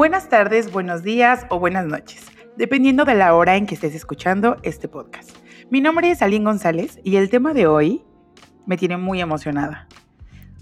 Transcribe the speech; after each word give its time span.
Buenas 0.00 0.30
tardes, 0.30 0.72
buenos 0.72 1.02
días 1.02 1.44
o 1.50 1.58
buenas 1.58 1.84
noches, 1.84 2.22
dependiendo 2.56 3.04
de 3.04 3.14
la 3.14 3.34
hora 3.34 3.56
en 3.56 3.66
que 3.66 3.74
estés 3.74 3.94
escuchando 3.94 4.56
este 4.62 4.88
podcast. 4.88 5.28
Mi 5.68 5.82
nombre 5.82 6.10
es 6.10 6.22
Aline 6.22 6.46
González 6.46 6.98
y 7.04 7.16
el 7.16 7.28
tema 7.28 7.52
de 7.52 7.66
hoy 7.66 8.02
me 8.64 8.78
tiene 8.78 8.96
muy 8.96 9.20
emocionada. 9.20 9.88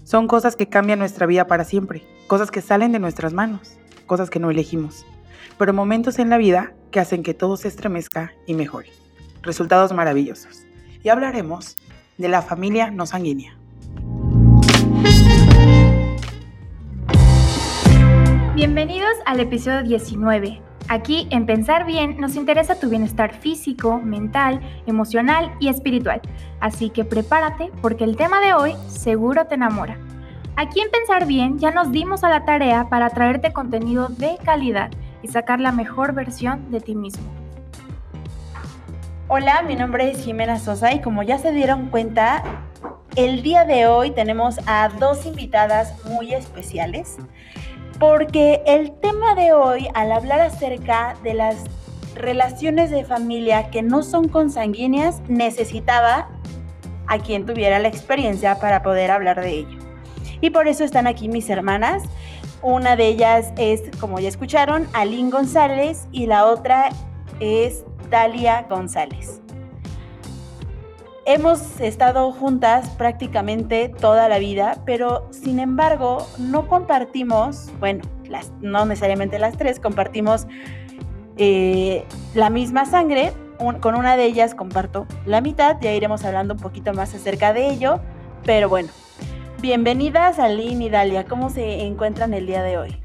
Son 0.03 0.27
cosas 0.27 0.57
que 0.57 0.67
cambian 0.67 0.99
nuestra 0.99 1.25
vida 1.25 1.47
para 1.47 1.63
siempre, 1.63 2.03
cosas 2.27 2.51
que 2.51 2.59
salen 2.59 2.91
de 2.91 2.99
nuestras 2.99 3.31
manos, 3.31 3.79
cosas 4.07 4.29
que 4.29 4.41
no 4.41 4.51
elegimos, 4.51 5.05
pero 5.57 5.73
momentos 5.73 6.19
en 6.19 6.29
la 6.29 6.37
vida 6.37 6.73
que 6.91 6.99
hacen 6.99 7.23
que 7.23 7.33
todo 7.33 7.55
se 7.55 7.69
estremezca 7.69 8.33
y 8.45 8.55
mejore. 8.55 8.89
Resultados 9.41 9.93
maravillosos. 9.93 10.65
Y 11.01 11.07
hablaremos 11.07 11.77
de 12.17 12.27
la 12.27 12.41
familia 12.41 12.91
no 12.91 13.05
sanguínea. 13.05 13.58
Bienvenidos 18.59 19.13
al 19.25 19.39
episodio 19.39 19.83
19. 19.83 20.61
Aquí 20.89 21.29
en 21.31 21.45
Pensar 21.45 21.85
Bien 21.85 22.19
nos 22.19 22.35
interesa 22.35 22.77
tu 22.77 22.89
bienestar 22.89 23.33
físico, 23.33 24.01
mental, 24.01 24.59
emocional 24.85 25.55
y 25.61 25.69
espiritual. 25.69 26.19
Así 26.59 26.89
que 26.89 27.05
prepárate 27.05 27.71
porque 27.81 28.03
el 28.03 28.17
tema 28.17 28.41
de 28.41 28.53
hoy 28.53 28.75
seguro 28.89 29.45
te 29.45 29.55
enamora. 29.55 29.97
Aquí 30.57 30.81
en 30.81 30.91
Pensar 30.91 31.25
Bien 31.25 31.57
ya 31.57 31.71
nos 31.71 31.93
dimos 31.93 32.25
a 32.25 32.29
la 32.29 32.43
tarea 32.43 32.89
para 32.89 33.09
traerte 33.11 33.53
contenido 33.53 34.09
de 34.09 34.37
calidad 34.43 34.91
y 35.23 35.29
sacar 35.29 35.61
la 35.61 35.71
mejor 35.71 36.11
versión 36.13 36.69
de 36.69 36.81
ti 36.81 36.95
mismo. 36.95 37.31
Hola, 39.29 39.61
mi 39.61 39.77
nombre 39.77 40.11
es 40.11 40.25
Jimena 40.25 40.59
Sosa 40.59 40.91
y 40.91 40.99
como 40.99 41.23
ya 41.23 41.37
se 41.37 41.53
dieron 41.53 41.87
cuenta, 41.87 42.43
el 43.15 43.41
día 43.41 43.63
de 43.63 43.87
hoy 43.87 44.11
tenemos 44.11 44.59
a 44.65 44.89
dos 44.89 45.25
invitadas 45.25 45.95
muy 46.03 46.33
especiales 46.33 47.15
porque 47.99 48.61
el 48.65 48.91
tema 48.99 49.35
de 49.35 49.51
hoy, 49.53 49.87
al 49.93 50.11
hablar 50.11 50.39
acerca 50.39 51.15
de 51.23 51.33
las 51.33 51.65
relaciones 52.15 52.89
de 52.91 53.03
familia 53.03 53.69
que 53.69 53.81
no 53.81 54.03
son 54.03 54.27
consanguíneas, 54.27 55.21
necesitaba 55.27 56.29
a 57.07 57.19
quien 57.19 57.45
tuviera 57.45 57.79
la 57.79 57.87
experiencia 57.87 58.59
para 58.59 58.83
poder 58.83 59.11
hablar 59.11 59.41
de 59.41 59.49
ello. 59.49 59.77
Y 60.41 60.51
por 60.51 60.67
eso 60.67 60.83
están 60.83 61.07
aquí 61.07 61.27
mis 61.27 61.49
hermanas. 61.49 62.03
Una 62.61 62.95
de 62.95 63.07
ellas 63.07 63.51
es, 63.57 63.83
como 63.99 64.19
ya 64.19 64.29
escucharon, 64.29 64.87
Aline 64.93 65.31
González 65.31 66.07
y 66.11 66.27
la 66.27 66.45
otra 66.45 66.89
es 67.39 67.83
Dalia 68.09 68.65
González. 68.69 69.41
Hemos 71.31 71.79
estado 71.79 72.31
juntas 72.31 72.89
prácticamente 72.97 73.87
toda 73.87 74.27
la 74.29 74.39
vida, 74.39 74.81
pero 74.83 75.29
sin 75.29 75.59
embargo 75.59 76.25
no 76.39 76.67
compartimos, 76.67 77.69
bueno, 77.79 78.01
las, 78.27 78.51
no 78.61 78.83
necesariamente 78.87 79.37
las 79.37 79.55
tres, 79.55 79.79
compartimos 79.79 80.47
eh, 81.37 82.03
la 82.33 82.49
misma 82.49 82.85
sangre. 82.85 83.31
con 83.79 83.93
una 83.93 84.17
de 84.17 84.25
ellas 84.25 84.55
comparto 84.55 85.05
la 85.27 85.39
mitad, 85.39 85.77
ya 85.81 85.93
iremos 85.93 86.25
hablando 86.25 86.55
un 86.55 86.59
poquito 86.61 86.95
más 86.95 87.13
acerca 87.13 87.53
de 87.53 87.69
ello, 87.69 87.99
pero 88.43 88.67
bueno, 88.67 88.89
bienvenidas 89.61 90.39
Aline 90.39 90.85
y 90.85 90.89
Dalia, 90.89 91.25
¿cómo 91.25 91.51
se 91.51 91.81
encuentran 91.83 92.33
el 92.33 92.47
día 92.47 92.63
de 92.63 92.79
hoy? 92.79 92.99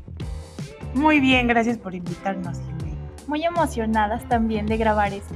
Muy 0.94 1.20
bien, 1.20 1.46
gracias 1.46 1.76
por 1.76 1.94
invitarnos. 1.94 2.58
Muy 3.26 3.44
emocionadas 3.44 4.26
también 4.30 4.64
de 4.64 4.78
grabar 4.78 5.12
esto. 5.12 5.34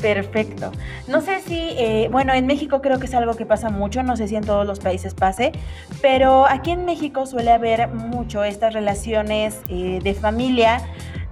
Perfecto. 0.00 0.70
No 1.08 1.20
sé 1.20 1.40
si, 1.40 1.70
eh, 1.76 2.08
bueno, 2.10 2.32
en 2.32 2.46
México 2.46 2.80
creo 2.80 3.00
que 3.00 3.06
es 3.06 3.14
algo 3.14 3.34
que 3.34 3.46
pasa 3.46 3.68
mucho, 3.68 4.02
no 4.04 4.16
sé 4.16 4.28
si 4.28 4.36
en 4.36 4.44
todos 4.44 4.64
los 4.64 4.78
países 4.78 5.14
pase, 5.14 5.52
pero 6.00 6.46
aquí 6.46 6.70
en 6.70 6.84
México 6.84 7.26
suele 7.26 7.50
haber 7.50 7.88
mucho 7.88 8.44
estas 8.44 8.74
relaciones 8.74 9.60
eh, 9.68 9.98
de 10.02 10.14
familia 10.14 10.82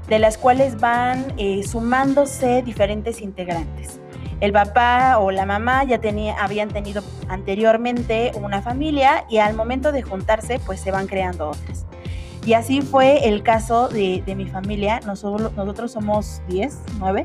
de 0.08 0.18
las 0.18 0.36
cuales 0.36 0.80
van 0.80 1.32
eh, 1.36 1.62
sumándose 1.62 2.62
diferentes 2.62 3.20
integrantes. 3.20 4.00
El 4.40 4.52
papá 4.52 5.18
o 5.18 5.30
la 5.30 5.46
mamá 5.46 5.84
ya 5.84 5.98
tenía, 5.98 6.34
habían 6.42 6.68
tenido 6.68 7.02
anteriormente 7.28 8.32
una 8.34 8.62
familia 8.62 9.24
y 9.30 9.38
al 9.38 9.54
momento 9.54 9.92
de 9.92 10.02
juntarse 10.02 10.60
pues 10.66 10.80
se 10.80 10.90
van 10.90 11.06
creando 11.06 11.50
otras. 11.50 11.86
Y 12.44 12.52
así 12.52 12.80
fue 12.80 13.28
el 13.28 13.42
caso 13.42 13.88
de, 13.88 14.22
mi 14.36 14.46
familia. 14.46 15.00
Nosotros, 15.04 15.52
nosotros 15.54 15.90
somos 15.90 16.42
10, 16.48 16.78
9 16.98 17.24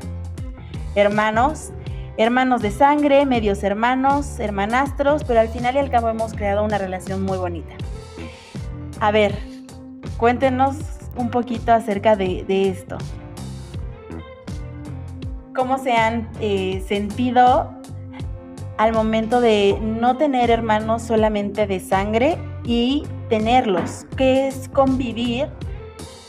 hermanos, 0.94 1.70
hermanos 2.16 2.62
de 2.62 2.70
sangre, 2.70 3.24
medios 3.26 3.62
hermanos, 3.62 4.38
hermanastros, 4.38 5.24
pero 5.24 5.40
al 5.40 5.48
final 5.48 5.76
y 5.76 5.78
al 5.78 5.90
cabo 5.90 6.08
hemos 6.08 6.32
creado 6.34 6.64
una 6.64 6.78
relación 6.78 7.22
muy 7.22 7.38
bonita. 7.38 7.74
A 9.00 9.10
ver, 9.10 9.36
cuéntenos 10.16 10.76
un 11.16 11.30
poquito 11.30 11.72
acerca 11.72 12.16
de, 12.16 12.44
esto. 12.68 12.98
¿Cómo 15.54 15.78
se 15.78 15.92
han 15.92 16.28
eh, 16.40 16.82
sentido 16.86 17.72
al 18.78 18.92
momento 18.92 19.40
de 19.40 19.78
no 19.82 20.16
tener 20.16 20.50
hermanos 20.50 21.02
solamente 21.02 21.66
de 21.66 21.80
sangre 21.80 22.38
y 22.64 23.04
tenerlos? 23.28 24.06
¿Qué 24.16 24.48
es 24.48 24.68
convivir 24.68 25.48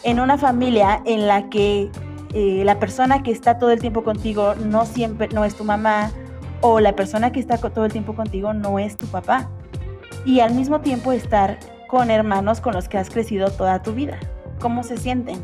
en 0.03 0.19
una 0.19 0.38
familia 0.38 1.01
en 1.06 1.28
la 1.28 1.50
que 1.50 1.90
eh, 2.34 2.64
la 2.66 2.80
persona 2.80 3.24
que 3.24 3.32
está 3.32 3.58
todo 3.58 3.72
el 3.72 3.80
tiempo 3.80 4.04
contigo 4.04 4.56
no 4.56 4.86
siempre, 4.86 5.30
no 5.30 5.46
es 5.46 5.56
tu 5.56 5.64
mamá, 5.64 6.12
o 6.62 6.80
la 6.80 6.96
persona 6.96 7.32
que 7.32 7.40
está 7.40 7.58
todo 7.58 7.86
el 7.86 7.92
tiempo 7.92 8.16
contigo 8.16 8.54
no 8.54 8.80
es 8.80 8.98
tu 8.98 9.06
papá. 9.08 9.50
Y 10.26 10.40
al 10.40 10.54
mismo 10.54 10.80
tiempo 10.80 11.12
estar 11.12 11.60
con 11.88 12.10
hermanos 12.10 12.62
con 12.62 12.74
los 12.74 12.88
que 12.88 12.98
has 12.98 13.10
crecido 13.10 13.52
toda 13.52 13.82
tu 13.84 13.94
vida. 13.94 14.18
¿Cómo 14.60 14.84
se 14.84 14.98
sienten? 14.98 15.44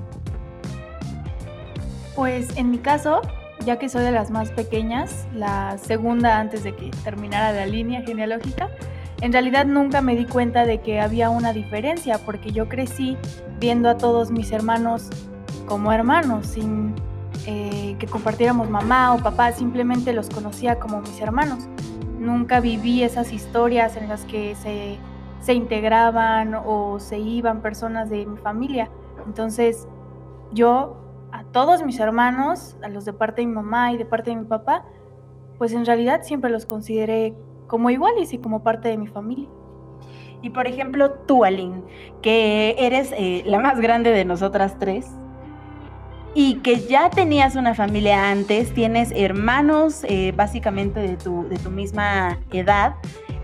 Pues 2.15 2.57
en 2.57 2.71
mi 2.71 2.79
caso, 2.79 3.21
ya 3.65 3.77
que 3.77 3.89
soy 3.89 4.03
de 4.03 4.11
las 4.11 4.31
más 4.31 4.51
pequeñas, 4.51 5.27
la 5.33 5.77
segunda 5.77 6.39
antes 6.39 6.63
de 6.63 6.75
que 6.75 6.89
terminara 7.03 7.51
la 7.51 7.65
línea 7.65 8.01
genealógica, 8.01 8.69
en 9.21 9.33
realidad 9.33 9.65
nunca 9.65 10.01
me 10.01 10.15
di 10.15 10.25
cuenta 10.25 10.65
de 10.65 10.79
que 10.79 11.01
había 11.01 11.29
una 11.29 11.51
diferencia 11.51 12.17
porque 12.19 12.51
yo 12.51 12.69
crecí 12.69 13.17
viendo 13.59 13.89
a 13.89 13.97
todos 13.97 14.31
mis 14.31 14.51
hermanos 14.51 15.09
como 15.69 15.93
hermanos, 15.93 16.47
sin 16.47 16.95
eh, 17.45 17.95
que 17.99 18.07
compartiéramos 18.07 18.69
mamá 18.71 19.13
o 19.13 19.19
papá, 19.19 19.51
simplemente 19.51 20.11
los 20.13 20.27
conocía 20.29 20.79
como 20.79 20.99
mis 20.99 21.21
hermanos. 21.21 21.69
Nunca 22.17 22.59
viví 22.59 23.03
esas 23.03 23.31
historias 23.31 23.95
en 23.95 24.09
las 24.09 24.25
que 24.25 24.55
se, 24.55 24.97
se 25.39 25.53
integraban 25.53 26.55
o 26.55 26.99
se 26.99 27.19
iban 27.19 27.61
personas 27.61 28.09
de 28.09 28.25
mi 28.25 28.37
familia. 28.37 28.89
Entonces, 29.27 29.87
yo 30.51 30.97
a 31.31 31.43
todos 31.43 31.85
mis 31.85 31.99
hermanos, 31.99 32.75
a 32.81 32.89
los 32.89 33.05
de 33.05 33.13
parte 33.13 33.41
de 33.41 33.47
mi 33.47 33.53
mamá 33.53 33.93
y 33.93 33.97
de 33.97 34.05
parte 34.05 34.31
de 34.31 34.37
mi 34.37 34.45
papá, 34.45 34.83
pues 35.59 35.71
en 35.73 35.85
realidad 35.85 36.21
siempre 36.23 36.49
los 36.49 36.65
consideré 36.65 37.35
como 37.67 37.91
iguales 37.91 38.33
y 38.33 38.39
como 38.39 38.63
parte 38.63 38.89
de 38.89 38.97
mi 38.97 39.05
familia. 39.05 39.47
Y 40.41 40.49
por 40.49 40.65
ejemplo, 40.65 41.11
tú, 41.27 41.43
Aline, 41.45 41.83
que 42.23 42.75
eres 42.79 43.13
eh, 43.15 43.43
la 43.45 43.59
más 43.59 43.79
grande 43.79 44.09
de 44.09 44.25
nosotras 44.25 44.77
tres, 44.79 45.11
y 46.35 46.55
que 46.55 46.79
ya 46.79 47.09
tenías 47.09 47.55
una 47.55 47.73
familia 47.73 48.29
antes, 48.29 48.73
tienes 48.73 49.11
hermanos 49.15 50.03
eh, 50.03 50.33
básicamente 50.35 50.99
de 50.99 51.17
tu, 51.17 51.47
de 51.49 51.57
tu 51.57 51.71
misma 51.71 52.39
edad 52.51 52.95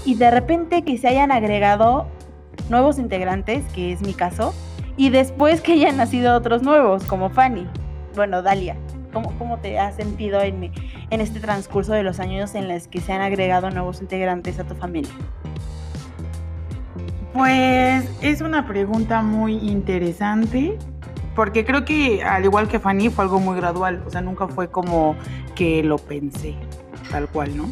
y 0.05 0.15
de 0.15 0.31
repente 0.31 0.83
que 0.83 0.97
se 0.97 1.07
hayan 1.07 1.31
agregado 1.31 2.07
nuevos 2.69 2.99
integrantes, 2.99 3.63
que 3.73 3.91
es 3.91 4.01
mi 4.01 4.13
caso, 4.13 4.53
y 4.97 5.09
después 5.09 5.61
que 5.61 5.73
hayan 5.73 5.97
nacido 5.97 6.35
otros 6.35 6.61
nuevos, 6.61 7.03
como 7.03 7.29
Fanny, 7.29 7.67
bueno, 8.15 8.41
Dalia. 8.41 8.77
¿Cómo, 9.11 9.31
cómo 9.37 9.59
te 9.59 9.79
has 9.79 9.95
sentido 9.95 10.41
en, 10.41 10.73
en 11.09 11.21
este 11.21 11.39
transcurso 11.39 11.93
de 11.93 12.03
los 12.03 12.19
años 12.19 12.53
en 12.53 12.67
los 12.67 12.89
que 12.89 12.99
se 12.99 13.13
han 13.13 13.21
agregado 13.21 13.69
nuevos 13.69 14.01
integrantes 14.01 14.59
a 14.59 14.65
tu 14.65 14.75
familia? 14.75 15.13
Pues 17.31 18.09
es 18.21 18.41
una 18.41 18.67
pregunta 18.67 19.21
muy 19.21 19.53
interesante 19.57 20.77
porque 21.35 21.65
creo 21.65 21.85
que 21.85 22.23
al 22.23 22.45
igual 22.45 22.67
que 22.67 22.79
Fanny 22.79 23.09
fue 23.09 23.25
algo 23.25 23.39
muy 23.39 23.55
gradual, 23.57 24.03
o 24.05 24.09
sea, 24.09 24.21
nunca 24.21 24.47
fue 24.47 24.69
como 24.69 25.15
que 25.55 25.83
lo 25.83 25.97
pensé, 25.97 26.55
tal 27.11 27.27
cual, 27.27 27.55
¿no? 27.55 27.69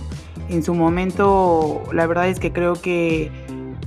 En 0.49 0.63
su 0.63 0.73
momento, 0.75 1.83
la 1.93 2.05
verdad 2.05 2.27
es 2.27 2.39
que 2.39 2.51
creo 2.51 2.73
que 2.73 3.31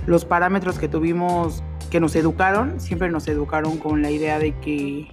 los 0.06 0.24
parámetros 0.24 0.78
que 0.78 0.88
tuvimos, 0.88 1.62
que 1.90 2.00
nos 2.00 2.16
educaron, 2.16 2.80
siempre 2.80 3.10
nos 3.10 3.28
educaron 3.28 3.76
con 3.76 4.02
la 4.02 4.10
idea 4.10 4.38
de 4.38 4.52
que 4.60 5.08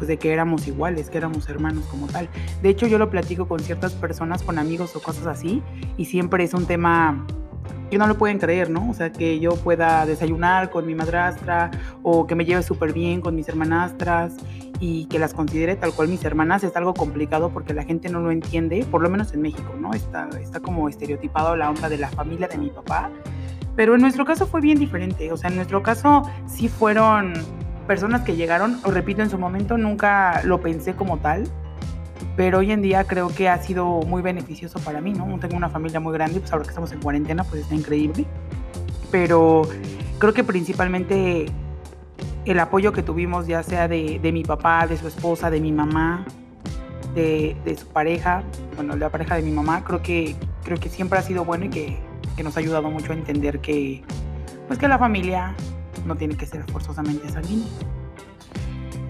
pues 0.00 0.08
de 0.08 0.16
que 0.16 0.32
éramos 0.32 0.66
iguales, 0.66 1.10
que 1.10 1.18
éramos 1.18 1.46
hermanos 1.50 1.84
como 1.90 2.06
tal. 2.06 2.30
De 2.62 2.70
hecho, 2.70 2.86
yo 2.86 2.98
lo 2.98 3.10
platico 3.10 3.46
con 3.46 3.60
ciertas 3.60 3.92
personas, 3.92 4.42
con 4.42 4.58
amigos 4.58 4.96
o 4.96 5.02
cosas 5.02 5.26
así, 5.26 5.62
y 5.98 6.06
siempre 6.06 6.42
es 6.42 6.54
un 6.54 6.64
tema 6.64 7.26
que 7.90 7.98
no 7.98 8.06
lo 8.06 8.16
pueden 8.16 8.38
creer, 8.38 8.70
¿no? 8.70 8.88
O 8.88 8.94
sea, 8.94 9.10
que 9.10 9.40
yo 9.40 9.56
pueda 9.56 10.06
desayunar 10.06 10.70
con 10.70 10.86
mi 10.86 10.94
madrastra 10.94 11.70
o 12.02 12.26
que 12.26 12.34
me 12.34 12.44
lleve 12.44 12.62
súper 12.62 12.92
bien 12.92 13.20
con 13.20 13.34
mis 13.34 13.48
hermanastras 13.48 14.36
y 14.78 15.06
que 15.06 15.18
las 15.18 15.34
considere 15.34 15.76
tal 15.76 15.92
cual 15.92 16.08
mis 16.08 16.24
hermanas 16.24 16.64
es 16.64 16.74
algo 16.76 16.94
complicado 16.94 17.50
porque 17.50 17.74
la 17.74 17.84
gente 17.84 18.08
no 18.08 18.20
lo 18.20 18.30
entiende, 18.30 18.86
por 18.90 19.02
lo 19.02 19.10
menos 19.10 19.34
en 19.34 19.42
México, 19.42 19.74
¿no? 19.78 19.92
Está, 19.92 20.28
está 20.40 20.60
como 20.60 20.88
estereotipado 20.88 21.56
la 21.56 21.68
onda 21.68 21.88
de 21.88 21.98
la 21.98 22.08
familia 22.08 22.48
de 22.48 22.58
mi 22.58 22.70
papá. 22.70 23.10
Pero 23.76 23.94
en 23.94 24.00
nuestro 24.00 24.24
caso 24.24 24.46
fue 24.46 24.60
bien 24.60 24.78
diferente, 24.78 25.32
o 25.32 25.36
sea, 25.36 25.50
en 25.50 25.56
nuestro 25.56 25.82
caso 25.82 26.22
sí 26.46 26.68
fueron 26.68 27.34
personas 27.86 28.22
que 28.22 28.36
llegaron, 28.36 28.80
repito, 28.84 29.22
en 29.22 29.30
su 29.30 29.38
momento 29.38 29.76
nunca 29.76 30.42
lo 30.44 30.60
pensé 30.60 30.94
como 30.94 31.18
tal, 31.18 31.44
pero 32.40 32.60
hoy 32.60 32.72
en 32.72 32.80
día 32.80 33.04
creo 33.04 33.28
que 33.28 33.50
ha 33.50 33.58
sido 33.58 34.00
muy 34.00 34.22
beneficioso 34.22 34.78
para 34.78 35.02
mí, 35.02 35.12
¿no? 35.12 35.38
Tengo 35.38 35.58
una 35.58 35.68
familia 35.68 36.00
muy 36.00 36.14
grande, 36.14 36.40
pues 36.40 36.50
ahora 36.50 36.62
que 36.62 36.70
estamos 36.70 36.90
en 36.90 36.98
cuarentena, 36.98 37.44
pues 37.44 37.60
está 37.60 37.74
increíble, 37.74 38.24
pero 39.10 39.68
creo 40.18 40.32
que 40.32 40.42
principalmente 40.42 41.52
el 42.46 42.58
apoyo 42.58 42.94
que 42.94 43.02
tuvimos, 43.02 43.46
ya 43.46 43.62
sea 43.62 43.88
de, 43.88 44.18
mi 44.32 44.42
papá, 44.42 44.86
de 44.86 44.96
su 44.96 45.06
esposa, 45.06 45.50
de 45.50 45.60
mi 45.60 45.70
mamá, 45.70 46.24
de, 47.14 47.76
su 47.78 47.86
pareja, 47.88 48.42
bueno, 48.74 48.96
la 48.96 49.10
pareja 49.10 49.34
de 49.34 49.42
mi 49.42 49.50
mamá, 49.50 49.84
creo 49.84 50.00
que, 50.00 50.34
creo 50.64 50.80
que 50.80 50.88
siempre 50.88 51.18
ha 51.18 51.22
sido 51.22 51.44
bueno 51.44 51.66
y 51.66 51.68
que, 51.68 51.98
que 52.36 52.42
nos 52.42 52.56
ha 52.56 52.60
ayudado 52.60 52.90
mucho 52.90 53.12
a 53.12 53.16
entender 53.16 53.60
que, 53.60 54.02
pues 54.66 54.78
que 54.78 54.88
la 54.88 54.98
familia 54.98 55.54
no 56.06 56.16
tiene 56.16 56.38
que 56.38 56.46
ser 56.46 56.64
forzosamente 56.72 57.28
sanguínea. 57.28 57.68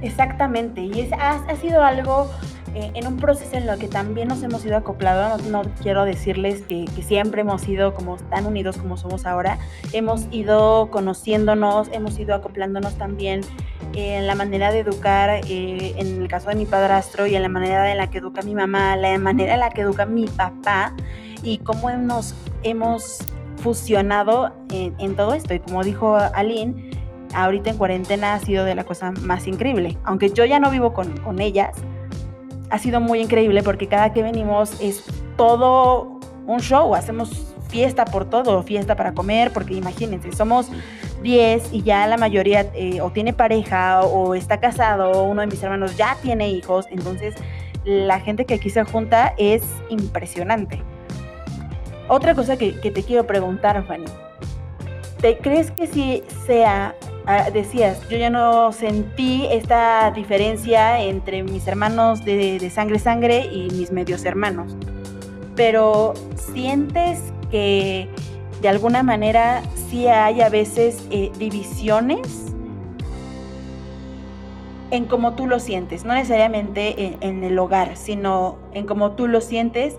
Exactamente, 0.02 0.80
y 0.80 0.98
es, 0.98 1.12
ha 1.12 1.54
sido 1.54 1.84
algo 1.84 2.28
eh, 2.74 2.92
en 2.94 3.06
un 3.06 3.16
proceso 3.16 3.56
en 3.56 3.66
lo 3.66 3.76
que 3.78 3.88
también 3.88 4.28
nos 4.28 4.42
hemos 4.42 4.64
ido 4.64 4.76
acoplando, 4.76 5.42
no, 5.50 5.64
no 5.64 5.70
quiero 5.82 6.04
decirles 6.04 6.62
que, 6.62 6.84
que, 6.84 7.02
siempre 7.02 7.40
hemos 7.40 7.62
sido 7.62 7.94
como 7.94 8.16
tan 8.16 8.46
unidos 8.46 8.76
como 8.76 8.96
somos 8.96 9.26
ahora, 9.26 9.58
hemos 9.92 10.26
ido 10.30 10.90
conociéndonos, 10.90 11.88
hemos 11.92 12.18
ido 12.18 12.34
acoplándonos 12.34 12.94
también 12.94 13.40
en 13.94 14.26
la 14.26 14.34
manera 14.34 14.70
de 14.70 14.80
educar, 14.80 15.40
eh, 15.48 15.94
en 15.96 16.22
el 16.22 16.28
caso 16.28 16.50
de 16.50 16.56
mi 16.56 16.66
padrastro 16.66 17.26
y 17.26 17.34
en 17.34 17.42
la 17.42 17.48
manera 17.48 17.90
en 17.90 17.98
la 17.98 18.08
que 18.08 18.18
educa 18.18 18.42
mi 18.42 18.54
mamá, 18.54 18.96
la 18.96 19.18
manera 19.18 19.54
en 19.54 19.60
la 19.60 19.70
que 19.70 19.80
educa 19.80 20.06
mi 20.06 20.26
papá 20.26 20.94
y 21.42 21.58
cómo 21.58 21.90
nos 21.90 22.34
hemos 22.62 23.18
fusionado 23.56 24.54
en, 24.70 24.94
en 24.98 25.16
todo 25.16 25.34
esto. 25.34 25.54
Y 25.54 25.58
como 25.58 25.82
dijo 25.82 26.16
Aline, 26.16 26.90
ahorita 27.34 27.70
en 27.70 27.78
cuarentena 27.78 28.34
ha 28.34 28.38
sido 28.38 28.64
de 28.64 28.74
la 28.74 28.84
cosa 28.84 29.10
más 29.10 29.46
increíble. 29.46 29.98
Aunque 30.04 30.30
yo 30.30 30.44
ya 30.44 30.60
no 30.60 30.70
vivo 30.70 30.92
con, 30.92 31.16
con 31.18 31.40
ellas, 31.40 31.76
ha 32.70 32.78
sido 32.78 33.00
muy 33.00 33.20
increíble 33.20 33.62
porque 33.62 33.88
cada 33.88 34.12
que 34.12 34.22
venimos 34.22 34.80
es 34.80 35.04
todo 35.36 36.20
un 36.46 36.60
show, 36.60 36.94
hacemos 36.94 37.54
fiesta 37.68 38.04
por 38.04 38.28
todo, 38.28 38.62
fiesta 38.62 38.96
para 38.96 39.12
comer, 39.12 39.52
porque 39.52 39.74
imagínense, 39.74 40.32
somos 40.32 40.70
10 41.22 41.72
y 41.72 41.82
ya 41.82 42.06
la 42.06 42.16
mayoría 42.16 42.66
eh, 42.74 43.00
o 43.00 43.10
tiene 43.10 43.32
pareja 43.32 44.00
o 44.02 44.34
está 44.34 44.58
casado, 44.58 45.24
uno 45.24 45.40
de 45.42 45.46
mis 45.46 45.62
hermanos 45.62 45.96
ya 45.96 46.16
tiene 46.22 46.48
hijos, 46.48 46.86
entonces 46.90 47.34
la 47.84 48.20
gente 48.20 48.44
que 48.44 48.54
aquí 48.54 48.70
se 48.70 48.84
junta 48.84 49.34
es 49.38 49.62
impresionante. 49.88 50.82
Otra 52.08 52.34
cosa 52.34 52.56
que, 52.56 52.78
que 52.80 52.90
te 52.90 53.04
quiero 53.04 53.26
preguntar, 53.26 53.82
Fanny, 53.86 54.04
¿te 55.20 55.38
crees 55.38 55.70
que 55.70 55.86
si 55.86 56.24
sea 56.46 56.96
decías, 57.52 58.08
yo 58.08 58.16
ya 58.16 58.30
no 58.30 58.72
sentí 58.72 59.46
esta 59.50 60.10
diferencia 60.10 61.02
entre 61.02 61.42
mis 61.42 61.66
hermanos 61.66 62.24
de, 62.24 62.58
de, 62.58 62.70
sangre 62.70 62.98
sangre 62.98 63.46
y 63.52 63.68
mis 63.72 63.90
medios 63.90 64.24
hermanos. 64.24 64.76
Pero 65.56 66.14
sientes 66.34 67.20
que 67.50 68.08
de 68.60 68.68
alguna 68.68 69.02
manera 69.02 69.62
sí 69.88 70.06
hay 70.06 70.40
a 70.40 70.48
veces 70.48 71.06
eh, 71.10 71.30
divisiones 71.38 72.46
en 74.90 75.04
cómo 75.04 75.34
tú 75.34 75.46
lo 75.46 75.60
sientes, 75.60 76.04
no 76.04 76.14
necesariamente 76.14 77.06
en, 77.06 77.16
en, 77.20 77.44
el 77.44 77.58
hogar, 77.58 77.96
sino 77.96 78.58
en 78.72 78.86
cómo 78.86 79.12
tú 79.12 79.28
lo 79.28 79.40
sientes 79.40 79.96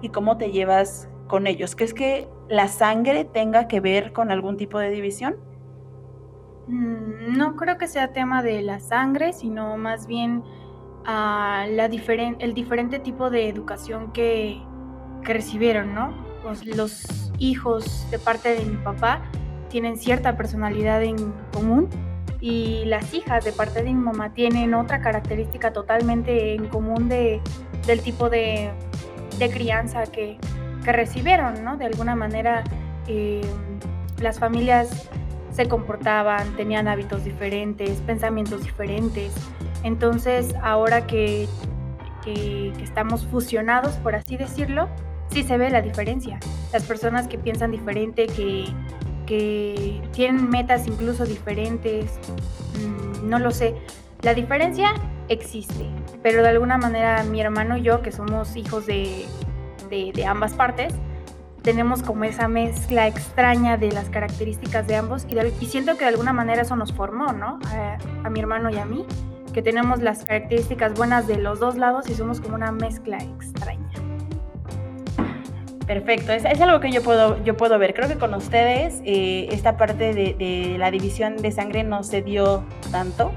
y 0.00 0.08
cómo 0.08 0.36
te 0.36 0.50
llevas 0.50 1.08
con 1.28 1.46
ellos. 1.46 1.76
¿Crees 1.76 1.94
que 1.94 2.28
la 2.48 2.68
sangre 2.68 3.24
tenga 3.24 3.68
que 3.68 3.80
ver 3.80 4.12
con 4.12 4.30
algún 4.30 4.56
tipo 4.56 4.78
de 4.78 4.90
división? 4.90 5.36
Mm, 6.68 7.36
no 7.36 7.56
creo 7.56 7.78
que 7.78 7.88
sea 7.88 8.12
tema 8.12 8.42
de 8.42 8.62
la 8.62 8.80
sangre, 8.80 9.32
sino 9.32 9.76
más 9.76 10.06
bien 10.06 10.42
diferen 11.90 12.36
el 12.38 12.54
diferente 12.54 13.00
tipo 13.00 13.28
de 13.30 13.48
educación 13.48 14.12
que, 14.12 14.62
recibieron, 15.24 15.94
¿no? 15.94 16.12
Pues 16.42 16.66
los 16.66 17.32
hijos 17.38 18.08
de 18.10 18.18
parte 18.18 18.56
de 18.56 18.64
mi 18.64 18.76
papá 18.76 19.22
tienen 19.68 19.96
cierta 19.96 20.36
personalidad 20.36 21.00
en 21.04 21.32
común 21.52 21.88
y 22.40 22.84
las 22.86 23.14
hijas 23.14 23.44
de 23.44 23.52
parte 23.52 23.84
de 23.84 23.94
mi 23.94 24.00
mamá 24.00 24.34
tienen 24.34 24.74
otra 24.74 25.00
característica 25.00 25.72
totalmente 25.72 26.54
en 26.54 26.66
común 26.66 27.08
de, 27.08 27.40
del 27.86 28.00
tipo 28.00 28.28
de, 28.28 28.72
crianza 29.52 30.04
que, 30.06 30.38
que, 30.84 30.92
recibieron, 30.92 31.62
¿no? 31.62 31.76
De 31.76 31.84
alguna 31.84 32.16
manera 32.16 32.64
eh, 33.06 33.42
las 34.20 34.40
familias 34.40 35.08
se 35.52 35.68
comportaban, 35.68 36.56
tenían 36.56 36.88
hábitos 36.88 37.24
diferentes, 37.24 38.00
pensamientos 38.00 38.62
diferentes. 38.62 39.32
Entonces, 39.84 40.54
ahora 40.62 41.06
que, 41.06 41.48
que, 42.24 42.72
estamos 42.82 43.26
fusionados, 43.26 43.94
por 43.96 44.14
así 44.14 44.36
decirlo, 44.36 44.88
sí 45.30 45.42
se 45.42 45.58
ve 45.58 45.70
la 45.70 45.82
diferencia. 45.82 46.38
Las 46.72 46.84
personas 46.84 47.28
que 47.28 47.38
piensan 47.38 47.70
diferente, 47.70 48.26
que, 48.26 48.64
que 49.26 50.00
tienen 50.12 50.48
metas 50.48 50.86
incluso 50.86 51.24
diferentes, 51.24 52.18
mmm, 52.78 53.28
no 53.28 53.38
lo 53.38 53.50
sé. 53.50 53.74
La 54.22 54.34
diferencia 54.34 54.94
existe, 55.28 55.86
pero 56.22 56.42
de 56.42 56.48
alguna 56.48 56.78
manera 56.78 57.24
mi 57.24 57.40
hermano 57.40 57.76
y 57.76 57.82
yo, 57.82 58.02
que 58.02 58.12
somos 58.12 58.56
hijos 58.56 58.86
de, 58.86 59.26
de 59.90 60.26
ambas 60.26 60.54
partes, 60.54 60.94
tenemos 61.62 62.02
como 62.02 62.24
esa 62.24 62.48
mezcla 62.48 63.06
extraña 63.06 63.76
de 63.76 63.92
las 63.92 64.08
características 64.10 64.86
de 64.86 64.96
ambos 64.96 65.26
y, 65.28 65.66
siento 65.66 65.92
que 65.96 66.00
de 66.00 66.10
alguna 66.10 66.32
manera 66.32 66.62
eso 66.62 66.76
nos 66.76 66.92
formó, 66.92 67.32
¿no? 67.32 67.58
A, 68.24 68.30
mi 68.30 68.40
hermano 68.40 68.70
y 68.70 68.78
a 68.78 68.84
mí, 68.84 69.06
que 69.52 69.62
tenemos 69.62 70.02
las 70.02 70.24
características 70.24 70.94
buenas 70.94 71.26
de 71.26 71.36
los 71.36 71.60
dos 71.60 71.76
lados 71.76 72.08
y 72.08 72.14
somos 72.14 72.40
como 72.40 72.56
una 72.56 72.72
mezcla 72.72 73.18
extraña. 73.18 73.90
Perfecto, 75.86 76.32
es, 76.32 76.44
es 76.44 76.60
algo 76.60 76.80
que 76.80 76.90
yo 76.90 77.02
puedo, 77.02 77.42
yo 77.44 77.56
puedo 77.56 77.78
ver. 77.78 77.94
Creo 77.94 78.08
que 78.08 78.16
con 78.16 78.34
ustedes 78.34 79.00
eh, 79.04 79.48
esta 79.50 79.76
parte 79.76 80.14
de, 80.14 80.34
de 80.34 80.76
la 80.78 80.90
división 80.90 81.36
de 81.36 81.52
sangre 81.52 81.84
no 81.84 82.02
se 82.02 82.22
dio 82.22 82.64
tanto. 82.90 83.32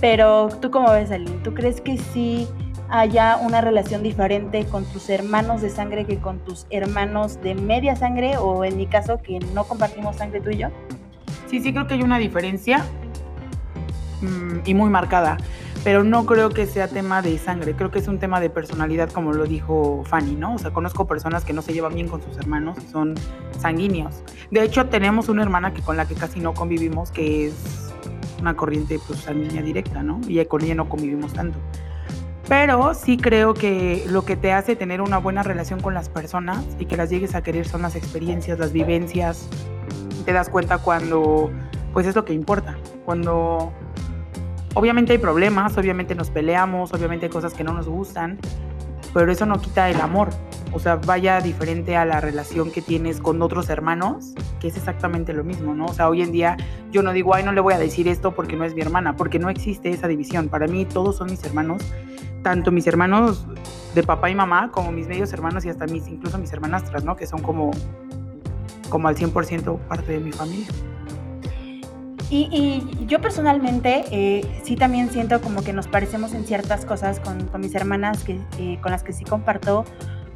Pero 0.00 0.48
tú 0.60 0.70
cómo 0.70 0.92
ves, 0.92 1.10
Aline, 1.10 1.38
¿tú 1.42 1.54
crees 1.54 1.80
que 1.80 1.98
sí 1.98 2.48
haya 2.88 3.36
una 3.36 3.60
relación 3.60 4.02
diferente 4.02 4.64
con 4.66 4.84
tus 4.84 5.10
hermanos 5.10 5.60
de 5.62 5.70
sangre 5.70 6.04
que 6.04 6.18
con 6.18 6.38
tus 6.40 6.66
hermanos 6.70 7.40
de 7.42 7.54
media 7.54 7.96
sangre 7.96 8.36
o 8.36 8.64
en 8.64 8.76
mi 8.76 8.86
caso 8.86 9.18
que 9.18 9.38
no 9.54 9.64
compartimos 9.64 10.16
sangre 10.16 10.40
tú 10.40 10.50
y 10.50 10.58
yo? 10.58 10.68
Sí, 11.48 11.60
sí 11.60 11.72
creo 11.72 11.86
que 11.86 11.94
hay 11.94 12.02
una 12.02 12.18
diferencia 12.18 12.84
mmm, 14.20 14.60
y 14.64 14.74
muy 14.74 14.90
marcada, 14.90 15.36
pero 15.84 16.04
no 16.04 16.26
creo 16.26 16.50
que 16.50 16.66
sea 16.66 16.88
tema 16.88 17.22
de 17.22 17.38
sangre, 17.38 17.74
creo 17.74 17.90
que 17.90 17.98
es 17.98 18.08
un 18.08 18.18
tema 18.18 18.40
de 18.40 18.50
personalidad 18.50 19.10
como 19.10 19.32
lo 19.32 19.44
dijo 19.44 20.02
Fanny, 20.06 20.34
¿no? 20.34 20.54
O 20.54 20.58
sea, 20.58 20.72
conozco 20.72 21.06
personas 21.06 21.44
que 21.44 21.52
no 21.52 21.62
se 21.62 21.72
llevan 21.72 21.94
bien 21.94 22.08
con 22.08 22.22
sus 22.22 22.36
hermanos 22.38 22.76
y 22.84 22.88
son 22.88 23.14
sanguíneos. 23.58 24.22
De 24.50 24.62
hecho, 24.62 24.86
tenemos 24.86 25.28
una 25.28 25.42
hermana 25.42 25.72
que 25.72 25.82
con 25.82 25.96
la 25.96 26.06
que 26.06 26.14
casi 26.14 26.40
no 26.40 26.54
convivimos, 26.54 27.10
que 27.10 27.46
es 27.46 27.92
una 28.40 28.54
corriente 28.54 28.98
pues 29.06 29.20
sanguínea 29.20 29.62
directa, 29.62 30.02
¿no? 30.02 30.20
Y 30.28 30.44
con 30.46 30.62
ella 30.62 30.74
no 30.74 30.88
convivimos 30.88 31.32
tanto. 31.32 31.58
Pero 32.48 32.94
sí 32.94 33.16
creo 33.16 33.54
que 33.54 34.04
lo 34.08 34.24
que 34.24 34.36
te 34.36 34.52
hace 34.52 34.76
tener 34.76 35.00
una 35.00 35.18
buena 35.18 35.42
relación 35.42 35.80
con 35.80 35.94
las 35.94 36.08
personas 36.08 36.64
y 36.78 36.86
que 36.86 36.96
las 36.96 37.10
llegues 37.10 37.34
a 37.34 37.42
querer 37.42 37.66
son 37.66 37.82
las 37.82 37.96
experiencias, 37.96 38.58
las 38.58 38.72
vivencias. 38.72 39.48
Te 40.24 40.32
das 40.32 40.48
cuenta 40.48 40.78
cuando, 40.78 41.50
pues 41.92 42.06
es 42.06 42.14
lo 42.14 42.24
que 42.24 42.34
importa. 42.34 42.76
Cuando 43.04 43.72
obviamente 44.74 45.12
hay 45.12 45.18
problemas, 45.18 45.76
obviamente 45.76 46.14
nos 46.14 46.30
peleamos, 46.30 46.92
obviamente 46.92 47.26
hay 47.26 47.32
cosas 47.32 47.52
que 47.52 47.64
no 47.64 47.72
nos 47.72 47.88
gustan, 47.88 48.38
pero 49.12 49.32
eso 49.32 49.44
no 49.44 49.60
quita 49.60 49.90
el 49.90 50.00
amor. 50.00 50.28
O 50.72 50.78
sea, 50.78 50.96
vaya 50.96 51.40
diferente 51.40 51.96
a 51.96 52.04
la 52.04 52.20
relación 52.20 52.70
que 52.70 52.82
tienes 52.82 53.20
con 53.20 53.42
otros 53.42 53.70
hermanos, 53.70 54.34
que 54.60 54.68
es 54.68 54.76
exactamente 54.76 55.32
lo 55.32 55.42
mismo, 55.42 55.74
¿no? 55.74 55.86
O 55.86 55.94
sea, 55.94 56.08
hoy 56.08 56.22
en 56.22 56.30
día 56.30 56.56
yo 56.92 57.02
no 57.02 57.12
digo, 57.12 57.34
ay, 57.34 57.42
no 57.42 57.52
le 57.52 57.60
voy 57.60 57.74
a 57.74 57.78
decir 57.78 58.06
esto 58.06 58.34
porque 58.34 58.54
no 58.54 58.64
es 58.64 58.74
mi 58.74 58.82
hermana, 58.82 59.16
porque 59.16 59.38
no 59.38 59.48
existe 59.48 59.90
esa 59.90 60.06
división. 60.06 60.48
Para 60.48 60.68
mí 60.68 60.84
todos 60.84 61.16
son 61.16 61.30
mis 61.30 61.42
hermanos 61.44 61.82
tanto 62.46 62.70
mis 62.70 62.86
hermanos 62.86 63.44
de 63.92 64.04
papá 64.04 64.30
y 64.30 64.34
mamá 64.36 64.70
como 64.70 64.92
mis 64.92 65.08
medios 65.08 65.32
hermanos 65.32 65.64
y 65.64 65.68
hasta 65.68 65.84
mis, 65.86 66.06
incluso 66.06 66.38
mis 66.38 66.52
hermanastras, 66.52 67.02
¿no? 67.02 67.16
Que 67.16 67.26
son 67.26 67.42
como, 67.42 67.72
como 68.88 69.08
al 69.08 69.16
100% 69.16 69.76
parte 69.88 70.12
de 70.12 70.20
mi 70.20 70.30
familia. 70.30 70.68
Y, 72.30 72.84
yo 73.08 73.20
personalmente 73.20 74.04
eh, 74.12 74.60
sí 74.62 74.76
también 74.76 75.10
siento 75.10 75.40
como 75.40 75.64
que 75.64 75.72
nos 75.72 75.88
parecemos 75.88 76.34
en 76.34 76.44
ciertas 76.46 76.84
cosas 76.84 77.18
con, 77.18 77.50
mis 77.60 77.74
hermanas 77.74 78.22
que, 78.22 78.38
eh, 78.60 78.78
con 78.80 78.92
las 78.92 79.02
que 79.02 79.12
sí 79.12 79.24
comparto 79.24 79.84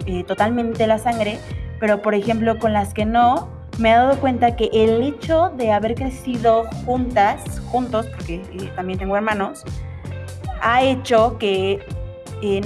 eh, 0.06 0.24
totalmente 0.24 0.88
la 0.88 0.98
sangre, 0.98 1.38
pero 1.78 2.02
por 2.02 2.16
ejemplo 2.16 2.58
con 2.58 2.72
las 2.72 2.92
que 2.92 3.04
no, 3.04 3.50
me 3.78 3.92
he 3.92 3.94
dado 3.94 4.18
cuenta 4.18 4.56
que 4.56 4.68
el 4.72 5.00
hecho 5.00 5.52
de 5.56 5.70
haber 5.70 5.94
crecido 5.94 6.64
juntas, 6.84 7.60
juntos, 7.70 8.06
porque 8.06 8.40
también 8.74 8.98
tengo 8.98 9.16
hermanos, 9.16 9.62
ha 10.60 10.82
hecho 10.82 11.38
que 11.38 11.78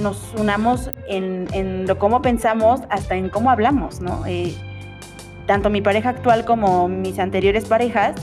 nos 0.01 0.33
unamos 0.37 0.89
en, 1.07 1.47
en, 1.51 1.87
lo 1.87 1.97
cómo 1.99 2.21
pensamos 2.21 2.81
hasta 2.89 3.15
en 3.15 3.29
cómo 3.29 3.49
hablamos, 3.51 4.01
¿no? 4.01 4.25
Eh, 4.25 4.55
tanto 5.45 5.69
mi 5.69 5.81
pareja 5.81 6.09
actual 6.09 6.45
como 6.45 6.87
mis 6.87 7.19
anteriores 7.19 7.65
parejas 7.65 8.15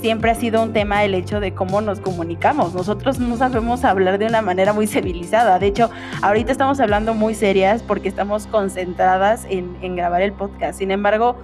siempre 0.00 0.30
ha 0.30 0.34
sido 0.34 0.62
un 0.62 0.72
tema 0.72 1.04
el 1.04 1.14
hecho 1.14 1.40
de 1.40 1.54
cómo 1.54 1.80
nos 1.80 2.00
comunicamos. 2.00 2.74
Nosotros 2.74 3.18
no 3.18 3.36
sabemos 3.36 3.84
hablar 3.84 4.18
de 4.18 4.26
una 4.26 4.42
manera 4.42 4.72
muy 4.72 4.86
civilizada. 4.86 5.58
De 5.58 5.66
hecho, 5.66 5.90
ahorita 6.20 6.52
estamos 6.52 6.80
hablando 6.80 7.14
muy 7.14 7.34
serias 7.34 7.82
porque 7.82 8.08
estamos 8.08 8.46
concentradas 8.46 9.46
en, 9.48 9.76
en 9.80 9.96
grabar 9.96 10.20
el 10.20 10.32
podcast. 10.32 10.78
Sin 10.78 10.90
embargo, 10.90 11.36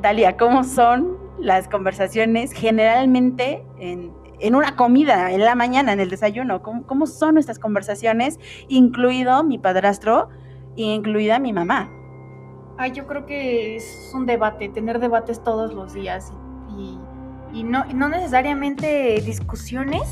Dalia, 0.00 0.36
¿cómo 0.36 0.62
son 0.62 1.16
las 1.40 1.68
conversaciones 1.68 2.52
generalmente 2.52 3.64
en, 3.78 4.12
en 4.44 4.54
una 4.54 4.76
comida, 4.76 5.32
en 5.32 5.40
la 5.40 5.54
mañana, 5.54 5.92
en 5.94 6.00
el 6.00 6.10
desayuno? 6.10 6.62
¿Cómo, 6.62 6.86
cómo 6.86 7.06
son 7.06 7.34
nuestras 7.34 7.58
conversaciones, 7.58 8.38
incluido 8.68 9.42
mi 9.42 9.58
padrastro 9.58 10.28
e 10.76 10.82
incluida 10.82 11.38
mi 11.38 11.54
mamá? 11.54 11.90
Ay, 12.76 12.92
yo 12.92 13.06
creo 13.06 13.24
que 13.24 13.76
es 13.76 14.12
un 14.14 14.26
debate, 14.26 14.68
tener 14.68 14.98
debates 14.98 15.42
todos 15.42 15.72
los 15.72 15.94
días 15.94 16.30
y, 16.76 16.98
y 17.54 17.64
no, 17.64 17.86
no 17.94 18.10
necesariamente 18.10 19.22
discusiones, 19.24 20.02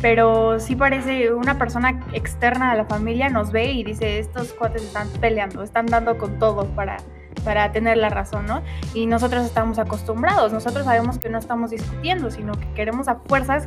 pero 0.00 0.60
sí 0.60 0.76
parece 0.76 1.32
una 1.32 1.58
persona 1.58 2.00
externa 2.12 2.70
a 2.70 2.76
la 2.76 2.84
familia 2.84 3.28
nos 3.28 3.50
ve 3.50 3.72
y 3.72 3.82
dice, 3.82 4.20
estos 4.20 4.52
cuates 4.52 4.82
están 4.82 5.08
peleando, 5.20 5.64
están 5.64 5.86
dando 5.86 6.16
con 6.16 6.38
todo 6.38 6.66
para, 6.76 6.98
para 7.44 7.70
tener 7.72 7.96
la 7.96 8.08
razón, 8.08 8.46
¿no? 8.46 8.62
Y 8.94 9.06
nosotros 9.06 9.44
estamos 9.44 9.78
acostumbrados, 9.78 10.52
nosotros 10.52 10.84
sabemos 10.84 11.18
que 11.18 11.28
no 11.28 11.38
estamos 11.38 11.70
discutiendo, 11.70 12.30
sino 12.30 12.52
que 12.52 12.66
queremos 12.74 13.08
a 13.08 13.16
fuerzas 13.16 13.66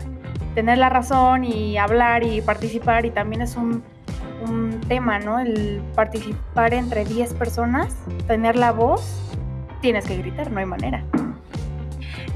tener 0.56 0.80
la 0.80 0.90
razón 0.90 1.44
y 1.44 1.78
hablar 1.78 2.24
y 2.24 2.42
participar 2.42 3.06
y 3.06 3.12
también 3.12 3.44
es 3.44 3.56
un, 3.56 3.84
un 4.42 4.82
tema, 4.88 5.20
¿no? 5.20 5.40
El 5.40 5.82
participar 5.96 6.74
entre 6.74 7.06
10 7.06 7.36
personas, 7.36 7.96
tener 8.26 8.56
la 8.56 8.72
voz, 8.72 9.22
tienes 9.82 10.06
que 10.06 10.18
gritar, 10.18 10.52
no 10.52 10.60
hay 10.60 10.66
manera. 10.66 11.04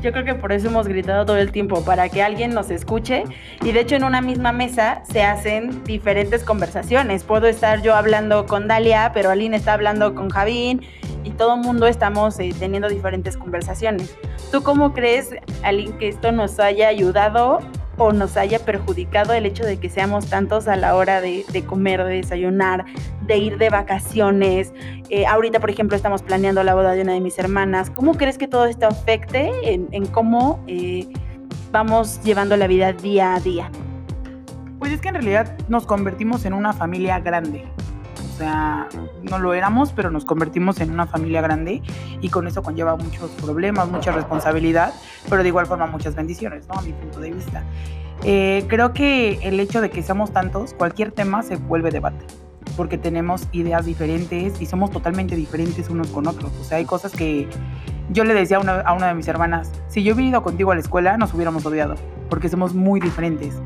Yo 0.02 0.12
creo 0.12 0.26
que 0.26 0.34
por 0.34 0.52
eso 0.52 0.68
hemos 0.68 0.88
gritado 0.88 1.26
todo 1.26 1.38
el 1.38 1.52
tiempo, 1.52 1.84
para 1.84 2.10
que 2.10 2.24
alguien 2.24 2.54
nos 2.54 2.72
escuche. 2.72 3.24
Y 3.64 3.72
de 3.72 3.82
hecho 3.82 3.96
en 3.96 4.04
una 4.04 4.20
misma 4.20 4.52
mesa 4.52 5.04
se 5.12 5.22
hacen 5.22 5.84
diferentes 5.84 6.44
conversaciones. 6.44 7.24
Puedo 7.24 7.48
estar 7.48 7.84
yo 7.84 7.96
hablando 7.96 8.48
con 8.48 8.68
Dalia, 8.68 9.12
pero 9.14 9.30
Aline 9.30 9.58
está 9.58 9.74
hablando 9.74 10.16
con 10.16 10.30
Javín 10.30 10.82
y 11.24 11.32
todo 11.32 11.56
el 11.56 11.62
mundo 11.62 11.88
estamos 11.88 12.40
eh, 12.40 12.54
teniendo 12.58 12.90
diferentes 12.90 13.38
conversaciones. 13.38 14.16
¿Tú 14.52 14.64
cómo 14.64 14.94
crees, 14.94 15.30
Aline, 15.64 15.96
que 15.98 16.10
esto 16.10 16.32
nos 16.32 16.60
haya 16.60 16.88
ayudado 16.88 17.60
o 17.98 18.12
nos 18.12 18.38
haya 18.38 18.60
perjudicado 18.60 19.34
el 19.34 19.46
hecho 19.46 19.64
de 19.64 19.78
que 19.78 19.90
seamos 19.90 20.28
tantos 20.28 20.68
a 20.68 20.76
la 20.76 20.96
hora 20.96 21.22
de, 21.22 21.46
de 21.52 21.64
comer, 21.64 22.04
de 22.04 22.16
desayunar, 22.16 22.86
de 23.28 23.38
ir 23.38 23.58
de 23.58 23.70
vacaciones. 23.70 24.74
Eh, 25.10 25.26
ahorita, 25.26 25.60
por 25.60 25.70
ejemplo, 25.70 25.96
estamos 25.96 26.24
planeando 26.24 26.64
la 26.64 26.74
boda 26.74 26.94
de 26.94 27.02
una 27.02 27.14
de 27.14 27.22
mis 27.22 27.38
hermanas. 27.38 27.92
¿Cómo 27.92 28.16
crees 28.16 28.38
que 28.38 28.48
todo 28.48 28.66
esto 28.66 28.88
afecte 28.88 29.52
en, 29.72 29.88
en 29.92 30.06
cómo 30.08 30.64
eh, 30.68 31.08
vamos 31.72 32.22
llevando 32.24 32.58
la 32.58 32.68
vida 32.68 32.92
día 32.94 33.36
a 33.36 33.40
día? 33.40 33.70
Pues 34.80 34.92
es 34.94 35.02
que 35.02 35.10
en 35.10 35.16
realidad 35.16 35.56
nos 35.68 35.86
convertimos 35.86 36.44
en 36.46 36.54
una 36.54 36.74
familia 36.74 37.20
grande. 37.20 37.66
Sea, 38.42 38.90
no 39.22 39.38
lo 39.38 39.54
éramos, 39.54 39.92
pero 39.92 40.10
nos 40.10 40.26
convertimos 40.26 40.80
en 40.80 40.90
una 40.90 41.06
familia 41.06 41.42
grande 41.42 41.84
y 42.22 42.30
con 42.30 42.48
eso 42.48 42.64
conlleva 42.64 42.96
muchos 42.96 43.30
problemas, 43.30 43.88
mucha 43.88 44.12
responsabilidad, 44.12 44.96
pero 45.30 45.44
de 45.44 45.50
igual 45.50 45.68
forma 45.68 45.86
muchas 45.86 46.16
bendiciones, 46.16 46.68
¿no? 46.68 46.80
A 46.80 46.82
mi 46.82 46.92
punto 46.92 47.20
de 47.20 47.30
vista. 47.30 47.64
Eh, 48.24 48.66
creo 48.68 48.94
que 48.94 49.38
el 49.44 49.60
hecho 49.60 49.80
de 49.80 49.92
que 49.92 50.02
seamos 50.02 50.34
tantos, 50.34 50.74
cualquier 50.74 51.12
tema 51.12 51.44
se 51.44 51.58
vuelve 51.58 51.92
debate 51.92 52.26
porque 52.76 52.98
tenemos 52.98 53.48
ideas 53.52 53.86
diferentes 53.86 54.60
y 54.60 54.66
somos 54.66 54.90
totalmente 54.90 55.36
diferentes 55.36 55.92
unos 55.92 56.08
con 56.08 56.26
otros. 56.26 56.52
O 56.60 56.64
sea, 56.64 56.80
hay 56.80 56.86
cosas 56.86 57.12
que 57.12 57.48
yo 58.10 58.24
le 58.24 58.34
decía 58.34 58.58
a 58.58 58.60
una, 58.60 58.82
a 58.82 58.94
una 58.94 59.10
de 59.10 59.14
mis 59.14 59.28
hermanas, 59.28 59.72
si 59.88 60.02
yo 60.02 60.16
hubiera 60.16 60.30
ido 60.30 60.42
contigo 60.42 60.72
a 60.72 60.74
la 60.74 60.82
escuela, 60.82 61.16
nos 61.16 61.32
hubiéramos 61.36 61.64
odiado, 61.64 61.94
porque 62.28 62.50
somos 62.50 62.74
muy 62.74 63.00
diferentes. 63.00 63.62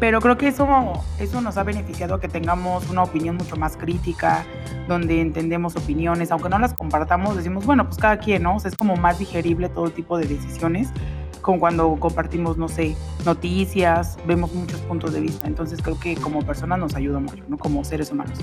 Pero 0.00 0.20
creo 0.20 0.38
que 0.38 0.48
eso, 0.48 0.66
eso 1.18 1.40
nos 1.40 1.56
ha 1.56 1.64
beneficiado 1.64 2.20
que 2.20 2.28
tengamos 2.28 2.88
una 2.88 3.02
opinión 3.02 3.36
mucho 3.36 3.56
más 3.56 3.76
crítica, 3.76 4.44
donde 4.86 5.20
entendemos 5.20 5.76
opiniones, 5.76 6.30
aunque 6.30 6.48
no 6.48 6.58
las 6.58 6.74
compartamos, 6.74 7.36
decimos, 7.36 7.66
bueno, 7.66 7.84
pues 7.84 7.98
cada 7.98 8.18
quien, 8.18 8.44
¿no? 8.44 8.56
O 8.56 8.60
sea, 8.60 8.70
es 8.70 8.76
como 8.76 8.96
más 8.96 9.18
digerible 9.18 9.68
todo 9.68 9.90
tipo 9.90 10.16
de 10.16 10.26
decisiones, 10.26 10.90
como 11.42 11.58
cuando 11.58 11.96
compartimos, 11.98 12.58
no 12.58 12.68
sé, 12.68 12.94
noticias, 13.24 14.18
vemos 14.26 14.52
muchos 14.54 14.80
puntos 14.82 15.12
de 15.12 15.20
vista. 15.20 15.46
Entonces 15.46 15.80
creo 15.82 15.98
que 15.98 16.14
como 16.14 16.42
personas 16.42 16.78
nos 16.78 16.94
ayuda 16.94 17.18
mucho, 17.18 17.42
¿no? 17.48 17.58
Como 17.58 17.84
seres 17.84 18.12
humanos. 18.12 18.38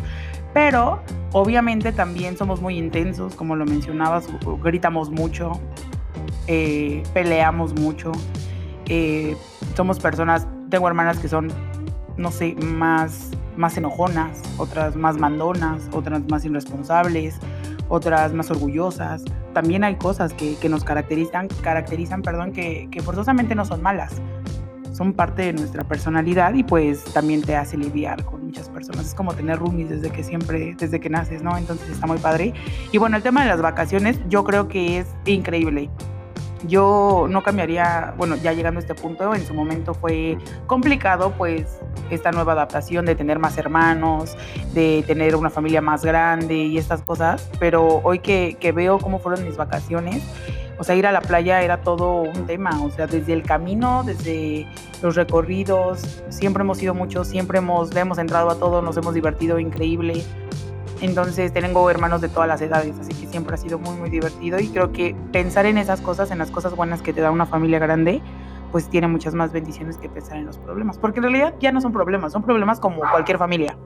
Pero 0.54 1.02
obviamente 1.32 1.92
también 1.92 2.38
somos 2.38 2.62
muy 2.62 2.78
intensos, 2.78 3.36
como 3.36 3.56
lo 3.56 3.66
mencionabas, 3.66 4.28
gritamos 4.64 5.10
mucho, 5.10 5.60
eh, 6.48 7.04
peleamos 7.14 7.74
mucho, 7.74 8.12
eh, 8.88 9.38
somos 9.76 10.00
personas 10.00 10.48
tengo 10.76 10.90
hermanas 10.90 11.20
que 11.20 11.30
son, 11.30 11.48
no 12.18 12.32
sé, 12.32 12.54
más, 12.56 13.30
más 13.56 13.78
enojonas, 13.78 14.42
otras 14.58 14.98
más 14.98 15.18
mandonas, 15.18 15.88
otras 15.94 16.22
más 16.30 16.44
irresponsables, 16.44 17.38
otras 17.88 18.34
más 18.34 18.52
orgullosas. 18.52 19.24
También 19.54 19.86
hay 19.86 19.96
cosas 19.96 20.34
que, 20.34 20.58
que 20.58 20.68
nos 20.68 20.84
caracterizan, 20.84 21.48
caracterizan 21.64 22.22
perdón, 22.24 22.52
que, 22.52 22.90
que, 22.92 23.02
forzosamente 23.02 23.56
no 23.56 23.64
son 23.64 23.82
malas. 23.82 24.22
Son 24.92 25.14
parte 25.14 25.44
de 25.44 25.54
nuestra 25.54 25.86
personalidad 25.86 26.54
y 26.56 26.64
pues 26.64 27.06
también 27.06 27.42
te 27.42 27.56
hace 27.56 27.78
lidiar 27.78 28.26
con 28.26 28.46
muchas 28.46 28.68
personas. 28.68 29.06
Es 29.06 29.16
como 29.16 29.34
tener 29.34 29.58
roomies 29.58 29.90
desde 29.90 30.10
que 30.10 30.26
siempre, 30.26 30.76
desde 30.78 31.00
que 31.00 31.10
naces, 31.10 31.42
¿no? 31.42 31.58
Entonces 31.58 31.88
está 31.88 32.06
muy 32.06 32.18
padre. 32.18 32.54
Y 32.92 32.98
bueno, 32.98 33.16
el 33.16 33.24
tema 33.24 33.44
de 33.44 33.48
las 33.48 33.62
vacaciones 33.62 34.20
yo 34.28 34.44
creo 34.44 34.68
que 34.68 34.98
es 34.98 35.08
increíble 35.26 35.90
yo 36.64 37.28
no 37.30 37.44
cambiaría, 37.44 38.14
bueno, 38.18 38.36
ya 38.36 38.54
llegando 38.54 38.80
a 38.80 38.82
este 38.82 38.96
punto, 38.96 39.34
en 39.34 39.46
su 39.46 39.54
momento 39.54 39.94
fue 39.94 40.38
complicado, 40.68 41.34
pues, 41.38 41.80
esta 42.10 42.32
nueva 42.32 42.54
adaptación 42.54 43.06
de 43.06 43.16
tener 43.16 43.40
más 43.40 43.58
hermanos, 43.58 44.38
de 44.74 45.04
tener 45.06 45.36
una 45.36 45.50
familia 45.50 45.82
más 45.82 46.04
grande 46.04 46.56
y 46.56 46.78
estas 46.78 47.02
cosas, 47.02 47.50
pero 47.60 48.02
hoy 48.04 48.20
que, 48.20 48.56
veo 48.76 49.00
cómo 49.00 49.20
fueron 49.20 49.46
mis 49.46 49.58
vacaciones, 49.58 50.24
o 50.78 50.84
sea, 50.84 50.96
ir 50.96 51.08
a 51.08 51.12
la 51.12 51.22
playa 51.22 51.62
era 51.62 51.82
todo 51.82 52.22
un 52.22 52.46
tema, 52.46 52.84
o 52.84 52.92
sea, 52.92 53.08
desde 53.08 53.32
el 53.32 53.44
camino, 53.44 54.04
desde 54.04 54.68
los 55.02 55.16
recorridos, 55.16 56.24
siempre 56.30 56.64
hemos 56.64 56.82
ido 56.82 56.94
mucho, 56.94 57.24
siempre 57.24 57.60
hemos, 57.60 57.94
le 57.94 58.02
hemos 58.02 58.18
entrado 58.18 58.50
a 58.50 58.56
todo, 58.56 58.82
nos 58.82 58.98
hemos 58.98 59.14
divertido 59.14 59.60
increíble. 59.60 60.24
Entonces 61.02 61.52
tengo 61.52 61.90
hermanos 61.90 62.22
de 62.22 62.30
todas 62.30 62.48
las 62.48 62.62
edades, 62.62 62.98
así 63.00 63.14
que 63.14 63.28
siempre 63.28 63.56
ha 63.56 63.58
sido 63.58 63.78
muy, 63.78 63.96
muy 63.98 64.10
divertido 64.10 64.60
y 64.60 64.70
creo 64.70 64.92
que 64.92 65.16
pensar 65.32 65.66
en 65.66 65.78
esas 65.78 66.00
cosas, 66.02 66.32
en 66.32 66.38
las 66.38 66.52
cosas 66.52 66.76
buenas 66.76 67.02
que 67.02 67.12
te 67.12 67.22
da 67.22 67.32
una 67.32 67.46
familia 67.46 67.80
grande, 67.80 68.22
pues 68.72 68.90
tiene 68.90 69.08
muchas 69.08 69.34
más 69.34 69.52
bendiciones 69.52 69.98
que 69.98 70.10
pensar 70.10 70.38
en 70.38 70.46
los 70.46 70.58
problemas, 70.58 70.98
porque 70.98 71.20
en 71.20 71.24
realidad 71.24 71.54
ya 71.60 71.72
no 71.72 71.82
son 71.82 71.92
problemas, 71.92 72.32
son 72.32 72.44
problemas 72.44 72.80
como 72.80 73.02
cualquier 73.10 73.38
familia. 73.38 73.78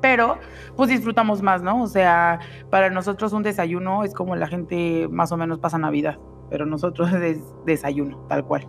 Pero 0.00 0.38
pues 0.76 0.88
disfrutamos 0.88 1.42
más, 1.42 1.62
¿no? 1.62 1.82
O 1.82 1.86
sea, 1.86 2.40
para 2.70 2.88
nosotros 2.88 3.34
un 3.34 3.42
desayuno 3.42 4.02
es 4.02 4.14
como 4.14 4.34
la 4.34 4.46
gente 4.46 5.08
más 5.10 5.30
o 5.32 5.36
menos 5.36 5.58
pasa 5.58 5.76
Navidad, 5.76 6.18
pero 6.48 6.64
nosotros 6.64 7.12
es 7.14 7.38
desayuno, 7.66 8.18
tal 8.28 8.44
cual. 8.44 8.66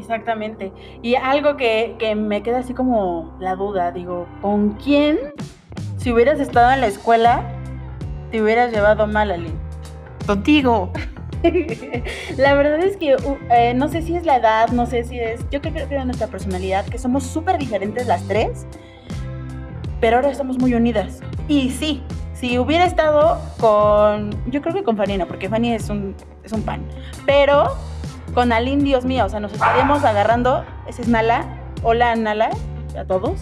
Exactamente. 0.00 0.72
Y 1.02 1.14
algo 1.14 1.56
que, 1.56 1.96
que 1.98 2.14
me 2.14 2.42
queda 2.42 2.58
así 2.58 2.74
como 2.74 3.36
la 3.38 3.54
duda, 3.54 3.92
digo, 3.92 4.26
¿con 4.40 4.70
quién 4.74 5.18
si 6.00 6.10
hubieras 6.10 6.40
estado 6.40 6.72
en 6.72 6.80
la 6.80 6.86
escuela, 6.86 7.44
te 8.30 8.40
hubieras 8.42 8.72
llevado 8.72 9.06
mal, 9.06 9.30
Ali. 9.30 9.52
Contigo. 10.26 10.90
la 12.36 12.54
verdad 12.54 12.80
es 12.80 12.96
que 12.96 13.16
uh, 13.16 13.36
eh, 13.50 13.74
no 13.74 13.88
sé 13.88 14.00
si 14.00 14.16
es 14.16 14.24
la 14.24 14.36
edad, 14.36 14.70
no 14.70 14.86
sé 14.86 15.04
si 15.04 15.18
es. 15.18 15.44
Yo 15.50 15.60
creo 15.60 15.88
que 15.88 15.96
es 15.96 16.04
nuestra 16.06 16.26
personalidad, 16.28 16.86
que 16.86 16.98
somos 16.98 17.24
súper 17.24 17.58
diferentes 17.58 18.06
las 18.06 18.26
tres, 18.26 18.66
pero 20.00 20.16
ahora 20.16 20.30
estamos 20.30 20.58
muy 20.58 20.72
unidas. 20.72 21.20
Y 21.48 21.68
sí, 21.68 22.02
si 22.32 22.58
hubiera 22.58 22.86
estado 22.86 23.38
con. 23.58 24.30
Yo 24.50 24.62
creo 24.62 24.74
que 24.74 24.82
con 24.82 24.96
Fanny 24.96 25.18
no, 25.18 25.26
porque 25.28 25.50
Fanny 25.50 25.74
es 25.74 25.90
un, 25.90 26.14
es 26.44 26.52
un 26.52 26.62
pan. 26.62 26.82
Pero 27.26 27.76
con 28.34 28.52
Aline, 28.52 28.84
Dios 28.84 29.04
mío, 29.04 29.26
o 29.26 29.28
sea, 29.28 29.40
nos 29.40 29.52
estaríamos 29.52 30.04
agarrando. 30.04 30.64
Esa 30.86 31.02
es 31.02 31.08
Nala. 31.08 31.44
Hola, 31.82 32.14
Nala, 32.16 32.50
a 32.98 33.04
todos. 33.04 33.40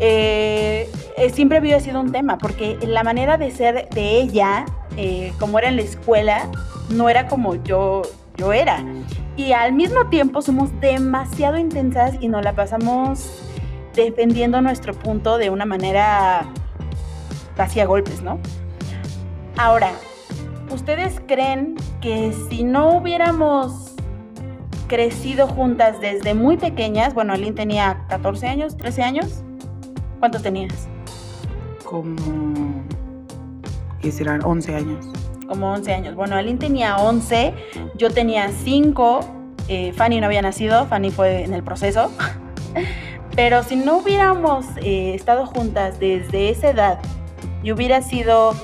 Eh, 0.00 0.90
eh, 1.16 1.30
siempre 1.30 1.58
había 1.58 1.80
sido 1.80 2.00
un 2.00 2.12
tema, 2.12 2.38
porque 2.38 2.78
la 2.82 3.02
manera 3.02 3.36
de 3.36 3.50
ser 3.50 3.88
de 3.90 4.20
ella, 4.20 4.64
eh, 4.96 5.32
como 5.38 5.58
era 5.58 5.68
en 5.68 5.76
la 5.76 5.82
escuela, 5.82 6.48
no 6.90 7.08
era 7.08 7.26
como 7.26 7.54
yo, 7.56 8.02
yo 8.36 8.52
era. 8.52 8.84
Y 9.36 9.52
al 9.52 9.72
mismo 9.72 10.06
tiempo 10.06 10.42
somos 10.42 10.70
demasiado 10.80 11.58
intensas 11.58 12.14
y 12.20 12.28
nos 12.28 12.44
la 12.44 12.54
pasamos 12.54 13.42
defendiendo 13.94 14.60
nuestro 14.60 14.94
punto 14.94 15.38
de 15.38 15.50
una 15.50 15.64
manera 15.64 16.46
casi 17.56 17.80
a 17.80 17.86
golpes, 17.86 18.22
¿no? 18.22 18.38
Ahora, 19.56 19.90
¿ustedes 20.70 21.20
creen 21.26 21.76
que 22.00 22.32
si 22.48 22.64
no 22.64 22.96
hubiéramos 22.96 23.94
crecido 24.86 25.46
juntas 25.46 26.00
desde 26.00 26.34
muy 26.34 26.56
pequeñas, 26.56 27.14
bueno, 27.14 27.32
Aline 27.32 27.52
tenía 27.52 28.04
14 28.08 28.46
años, 28.46 28.76
13 28.76 29.02
años, 29.02 29.42
¿Cuánto 30.18 30.40
tenías? 30.40 30.88
Como, 31.84 32.84
¿qué 34.00 34.10
serán? 34.10 34.44
11 34.44 34.74
años. 34.74 35.06
como 35.46 35.72
11 35.72 35.94
años. 35.94 36.14
Bueno, 36.14 36.34
Aline 36.36 36.58
tenía 36.58 36.96
11, 36.96 37.54
yo 37.96 38.10
tenía 38.10 38.50
5, 38.50 39.20
eh, 39.68 39.92
Fanny 39.92 40.20
no 40.20 40.26
había 40.26 40.42
nacido, 40.42 40.86
Fanny 40.86 41.10
fue 41.10 41.44
en 41.44 41.54
el 41.54 41.62
proceso. 41.62 42.12
Pero 43.36 43.62
si 43.62 43.76
no 43.76 43.98
hubiéramos 43.98 44.66
eh, 44.82 45.14
estado 45.14 45.46
juntas 45.46 46.00
desde 46.00 46.50
esa 46.50 46.70
edad 46.70 46.98
y 47.62 47.70
hubiera 47.70 48.02
sido, 48.02 48.54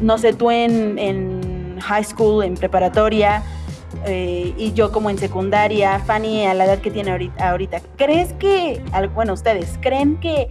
no 0.00 0.18
sé, 0.18 0.32
tú 0.32 0.50
en, 0.50 1.78
high 1.80 2.04
school, 2.04 2.44
en 2.44 2.54
preparatoria, 2.54 3.42
eh, 4.04 4.52
y 4.56 4.72
yo 4.72 4.90
como 4.92 5.10
en 5.10 5.18
secundaria, 5.18 5.98
Fanny 6.00 6.46
a 6.46 6.54
la 6.54 6.64
edad 6.64 6.78
que 6.78 6.90
tiene 6.90 7.12
ahorita, 7.12 7.50
ahorita, 7.50 7.80
¿crees 7.96 8.32
que, 8.34 8.82
bueno, 9.14 9.32
ustedes, 9.32 9.78
¿creen 9.80 10.18
que 10.18 10.48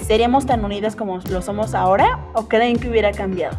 seríamos 0.00 0.46
tan 0.46 0.64
unidas 0.64 0.94
como 0.94 1.18
lo 1.18 1.42
somos 1.42 1.74
ahora 1.74 2.20
o 2.34 2.46
creen 2.48 2.78
que 2.78 2.88
hubiera 2.88 3.12
cambiado? 3.12 3.58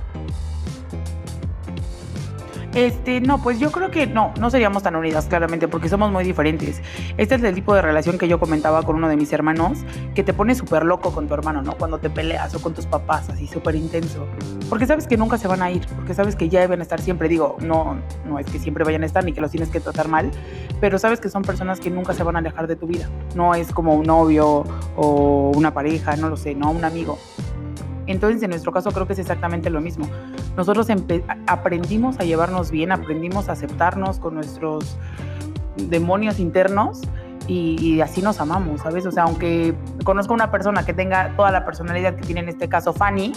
Este, 2.78 3.22
no, 3.22 3.42
pues 3.42 3.60
yo 3.60 3.72
creo 3.72 3.90
que 3.90 4.06
no, 4.06 4.32
no 4.40 4.52
seríamos 4.52 4.84
tan 4.84 4.96
unidas, 4.96 5.26
claramente, 5.26 5.68
porque 5.68 5.90
somos 5.90 6.12
muy 6.12 6.24
diferentes. 6.24 6.80
Este 7.18 7.34
es 7.34 7.42
el 7.42 7.56
tipo 7.56 7.74
de 7.74 7.82
relación 7.82 8.20
que 8.20 8.28
yo 8.28 8.40
comentaba 8.40 8.84
con 8.84 8.98
uno 8.98 9.10
de 9.10 9.18
mis 9.18 9.34
hermanos, 9.34 9.80
que 10.14 10.24
te 10.24 10.32
pone 10.32 10.54
súper 10.54 10.86
loco 10.86 11.12
con 11.12 11.28
tu 11.28 11.34
hermano, 11.34 11.64
¿no? 11.64 11.76
Cuando 11.76 11.98
te 11.98 12.12
peleas 12.12 12.54
o 12.54 12.62
con 12.62 12.76
tus 12.76 12.86
papás, 12.86 13.32
así 13.32 13.48
súper 13.48 13.74
intenso. 13.74 14.28
Porque 14.70 14.86
sabes 14.86 15.08
que 15.08 15.18
nunca 15.18 15.40
se 15.40 15.48
van 15.48 15.64
a 15.64 15.72
ir, 15.72 15.88
porque 15.96 16.14
sabes 16.14 16.36
que 16.36 16.50
ya 16.50 16.60
deben 16.60 16.80
estar 16.80 17.02
siempre. 17.02 17.28
Digo, 17.28 17.58
no, 17.62 17.98
no 18.28 18.38
es 18.38 18.46
que 18.46 18.60
siempre 18.60 18.84
vayan 18.84 19.02
a 19.02 19.08
estar 19.08 19.26
ni 19.26 19.34
que 19.34 19.42
los 19.42 19.50
tienes 19.50 19.70
que 19.70 19.80
tratar 19.80 20.08
mal, 20.08 20.30
pero 20.80 21.00
sabes 21.00 21.20
que 21.20 21.30
son 21.30 21.42
personas 21.42 21.80
que 21.80 21.90
nunca 21.90 22.14
se 22.14 22.22
van 22.22 22.36
a 22.36 22.40
alejar 22.40 22.68
de 22.68 22.76
tu 22.76 22.86
vida. 22.86 23.10
No 23.34 23.56
es 23.56 23.72
como 23.72 23.96
un 23.96 24.06
novio 24.06 24.66
o 24.96 25.52
una 25.56 25.74
pareja, 25.74 26.16
no 26.16 26.30
lo 26.30 26.38
sé, 26.38 26.54
no 26.54 26.70
un 26.70 26.86
amigo. 26.86 27.18
Entonces, 28.08 28.42
en 28.44 28.50
nuestro 28.50 28.72
caso 28.72 28.92
creo 28.92 29.06
que 29.06 29.14
es 29.14 29.20
exactamente 29.20 29.70
lo 29.70 29.82
mismo. 29.82 30.10
Nosotros 30.56 30.88
aprendimos 31.46 32.20
a 32.20 32.24
llevarnos 32.24 32.72
bien, 32.72 32.92
aprendimos 32.92 33.50
a 33.50 33.52
aceptarnos 33.52 34.20
con 34.20 34.36
nuestros 34.36 34.98
demonios 35.78 36.40
internos 36.40 37.02
y, 37.48 38.02
así 38.02 38.22
nos 38.22 38.42
amamos, 38.42 38.82
¿sabes? 38.82 39.06
O 39.06 39.12
sea, 39.12 39.24
aunque 39.24 39.74
conozco 40.04 40.34
a 40.34 40.36
una 40.36 40.52
persona 40.52 40.86
que 40.86 40.94
tenga 40.94 41.34
toda 41.36 41.52
la 41.52 41.66
personalidad 41.66 42.16
que 42.16 42.24
tiene 42.24 42.42
en 42.42 42.50
este 42.50 42.68
caso 42.68 42.92
Fanny, 42.94 43.32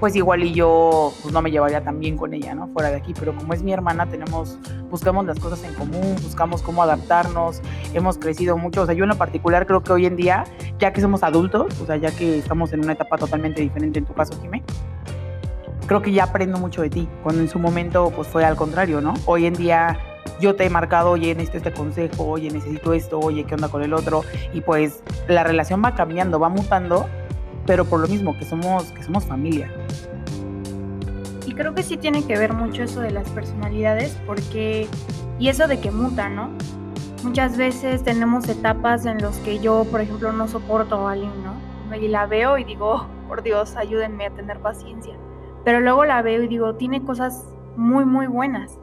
pues 0.00 0.14
igual 0.14 0.42
y 0.44 0.52
yo 0.52 1.12
pues 1.22 1.32
no 1.32 1.42
me 1.42 1.50
llevaría 1.50 1.82
tan 1.82 1.98
bien 1.98 2.16
con 2.16 2.34
ella, 2.34 2.54
¿no? 2.54 2.68
Fuera 2.68 2.90
de 2.90 2.96
aquí, 2.96 3.14
pero 3.18 3.34
como 3.34 3.52
es 3.52 3.62
mi 3.62 3.72
hermana, 3.72 4.06
tenemos, 4.06 4.58
buscamos 4.90 5.24
las 5.26 5.38
cosas 5.38 5.62
en 5.64 5.74
común, 5.74 6.16
buscamos 6.22 6.62
cómo 6.62 6.82
adaptarnos, 6.82 7.62
hemos 7.94 8.18
crecido 8.18 8.56
mucho, 8.56 8.82
o 8.82 8.86
sea, 8.86 8.94
yo 8.94 9.04
en 9.04 9.10
lo 9.10 9.16
particular 9.16 9.66
creo 9.66 9.82
que 9.82 9.92
hoy 9.92 10.06
en 10.06 10.16
día, 10.16 10.44
ya 10.78 10.92
que 10.92 11.00
somos 11.00 11.22
adultos, 11.22 11.80
o 11.80 11.86
sea, 11.86 11.96
ya 11.96 12.10
que 12.10 12.38
estamos 12.38 12.72
en 12.72 12.80
una 12.80 12.92
etapa 12.92 13.16
totalmente 13.16 13.62
diferente 13.62 13.98
en 13.98 14.04
tu 14.04 14.14
caso, 14.14 14.38
Jimé, 14.40 14.62
creo 15.86 16.02
que 16.02 16.12
ya 16.12 16.24
aprendo 16.24 16.58
mucho 16.58 16.82
de 16.82 16.90
ti, 16.90 17.08
cuando 17.22 17.42
en 17.42 17.48
su 17.48 17.58
momento 17.58 18.12
pues 18.14 18.28
fue 18.28 18.44
al 18.44 18.56
contrario, 18.56 19.00
¿no? 19.00 19.14
Hoy 19.24 19.46
en 19.46 19.54
día 19.54 19.98
yo 20.40 20.54
te 20.54 20.64
he 20.64 20.70
marcado, 20.70 21.12
oye, 21.12 21.34
necesito 21.34 21.58
este 21.58 21.72
consejo, 21.72 22.24
oye, 22.26 22.50
necesito 22.50 22.92
esto, 22.92 23.18
oye, 23.18 23.44
¿qué 23.44 23.54
onda 23.54 23.68
con 23.68 23.82
el 23.82 23.94
otro? 23.94 24.22
Y 24.52 24.60
pues 24.60 25.02
la 25.28 25.44
relación 25.44 25.82
va 25.82 25.94
cambiando, 25.94 26.38
va 26.38 26.48
mutando, 26.48 27.08
pero 27.66 27.84
por 27.84 28.00
lo 28.00 28.08
mismo, 28.08 28.36
que 28.38 28.44
somos, 28.44 28.84
que 28.92 29.02
somos 29.02 29.24
familia. 29.24 29.70
Y 31.46 31.52
creo 31.52 31.74
que 31.74 31.82
sí 31.82 31.96
tiene 31.96 32.24
que 32.24 32.38
ver 32.38 32.52
mucho 32.52 32.82
eso 32.82 33.00
de 33.00 33.10
las 33.10 33.28
personalidades, 33.30 34.16
porque, 34.26 34.88
y 35.38 35.48
eso 35.48 35.66
de 35.66 35.80
que 35.80 35.90
muta, 35.90 36.28
¿no? 36.28 36.50
Muchas 37.22 37.56
veces 37.56 38.02
tenemos 38.02 38.48
etapas 38.48 39.06
en 39.06 39.18
las 39.18 39.36
que 39.38 39.58
yo, 39.58 39.84
por 39.90 40.00
ejemplo, 40.00 40.32
no 40.32 40.48
soporto 40.48 41.06
a 41.06 41.12
alguien, 41.12 41.32
¿no? 41.42 41.96
Y 41.96 42.08
la 42.08 42.26
veo 42.26 42.58
y 42.58 42.64
digo, 42.64 42.90
oh, 42.90 43.06
por 43.28 43.42
Dios, 43.42 43.76
ayúdenme 43.76 44.26
a 44.26 44.30
tener 44.30 44.58
paciencia. 44.60 45.14
Pero 45.64 45.80
luego 45.80 46.04
la 46.04 46.22
veo 46.22 46.42
y 46.42 46.48
digo, 46.48 46.74
tiene 46.74 47.04
cosas 47.04 47.44
muy, 47.76 48.04
muy 48.04 48.26
buenas 48.26 48.78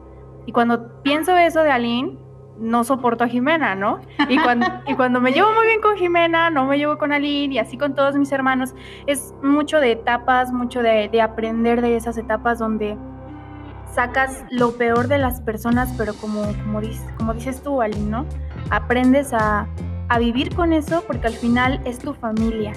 y 0.46 0.52
cuando 0.52 1.02
pienso 1.02 1.36
eso 1.36 1.62
de 1.62 1.70
Aline, 1.70 2.18
no 2.58 2.84
soporto 2.84 3.24
a 3.24 3.28
Jimena, 3.28 3.74
¿no? 3.74 4.00
Y 4.28 4.38
cuando, 4.38 4.66
y 4.86 4.94
cuando 4.94 5.20
me 5.20 5.32
llevo 5.32 5.52
muy 5.52 5.66
bien 5.66 5.80
con 5.80 5.96
Jimena, 5.96 6.50
no 6.50 6.66
me 6.66 6.78
llevo 6.78 6.98
con 6.98 7.12
Aline 7.12 7.54
y 7.54 7.58
así 7.58 7.76
con 7.76 7.94
todos 7.94 8.14
mis 8.16 8.30
hermanos, 8.32 8.74
es 9.06 9.34
mucho 9.42 9.80
de 9.80 9.92
etapas, 9.92 10.52
mucho 10.52 10.82
de, 10.82 11.08
de 11.08 11.20
aprender 11.20 11.80
de 11.80 11.96
esas 11.96 12.16
etapas 12.16 12.58
donde 12.58 12.96
sacas 13.92 14.44
lo 14.50 14.72
peor 14.72 15.08
de 15.08 15.18
las 15.18 15.40
personas, 15.40 15.94
pero 15.96 16.14
como, 16.14 16.42
como, 16.64 16.80
dices, 16.80 17.06
como 17.16 17.34
tú, 17.62 17.80
Aline, 17.80 18.10
¿no? 18.10 18.26
Aprendes 18.70 19.32
a, 19.32 19.68
a 20.08 20.18
vivir 20.18 20.54
con 20.54 20.72
eso 20.72 21.04
porque 21.06 21.28
al 21.28 21.34
final 21.34 21.80
es 21.84 21.98
tu 21.98 22.14
familia. 22.14 22.72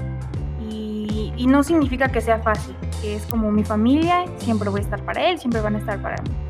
Y, 0.70 1.34
y 1.38 1.48
no 1.48 1.64
significa 1.64 2.10
que 2.10 2.22
sea 2.22 2.40
fácil, 2.40 2.76
es 3.04 3.26
como 3.28 3.52
mi 3.52 3.64
familia, 3.64 4.26
siempre 4.38 4.70
voy 4.70 4.82
a 4.82 4.84
estar 4.84 5.02
para 5.04 5.30
él, 5.30 5.40
siempre 5.40 5.62
van 5.62 5.76
a 5.76 5.80
estar 5.80 6.02
para 6.02 6.22
mí 6.24 6.47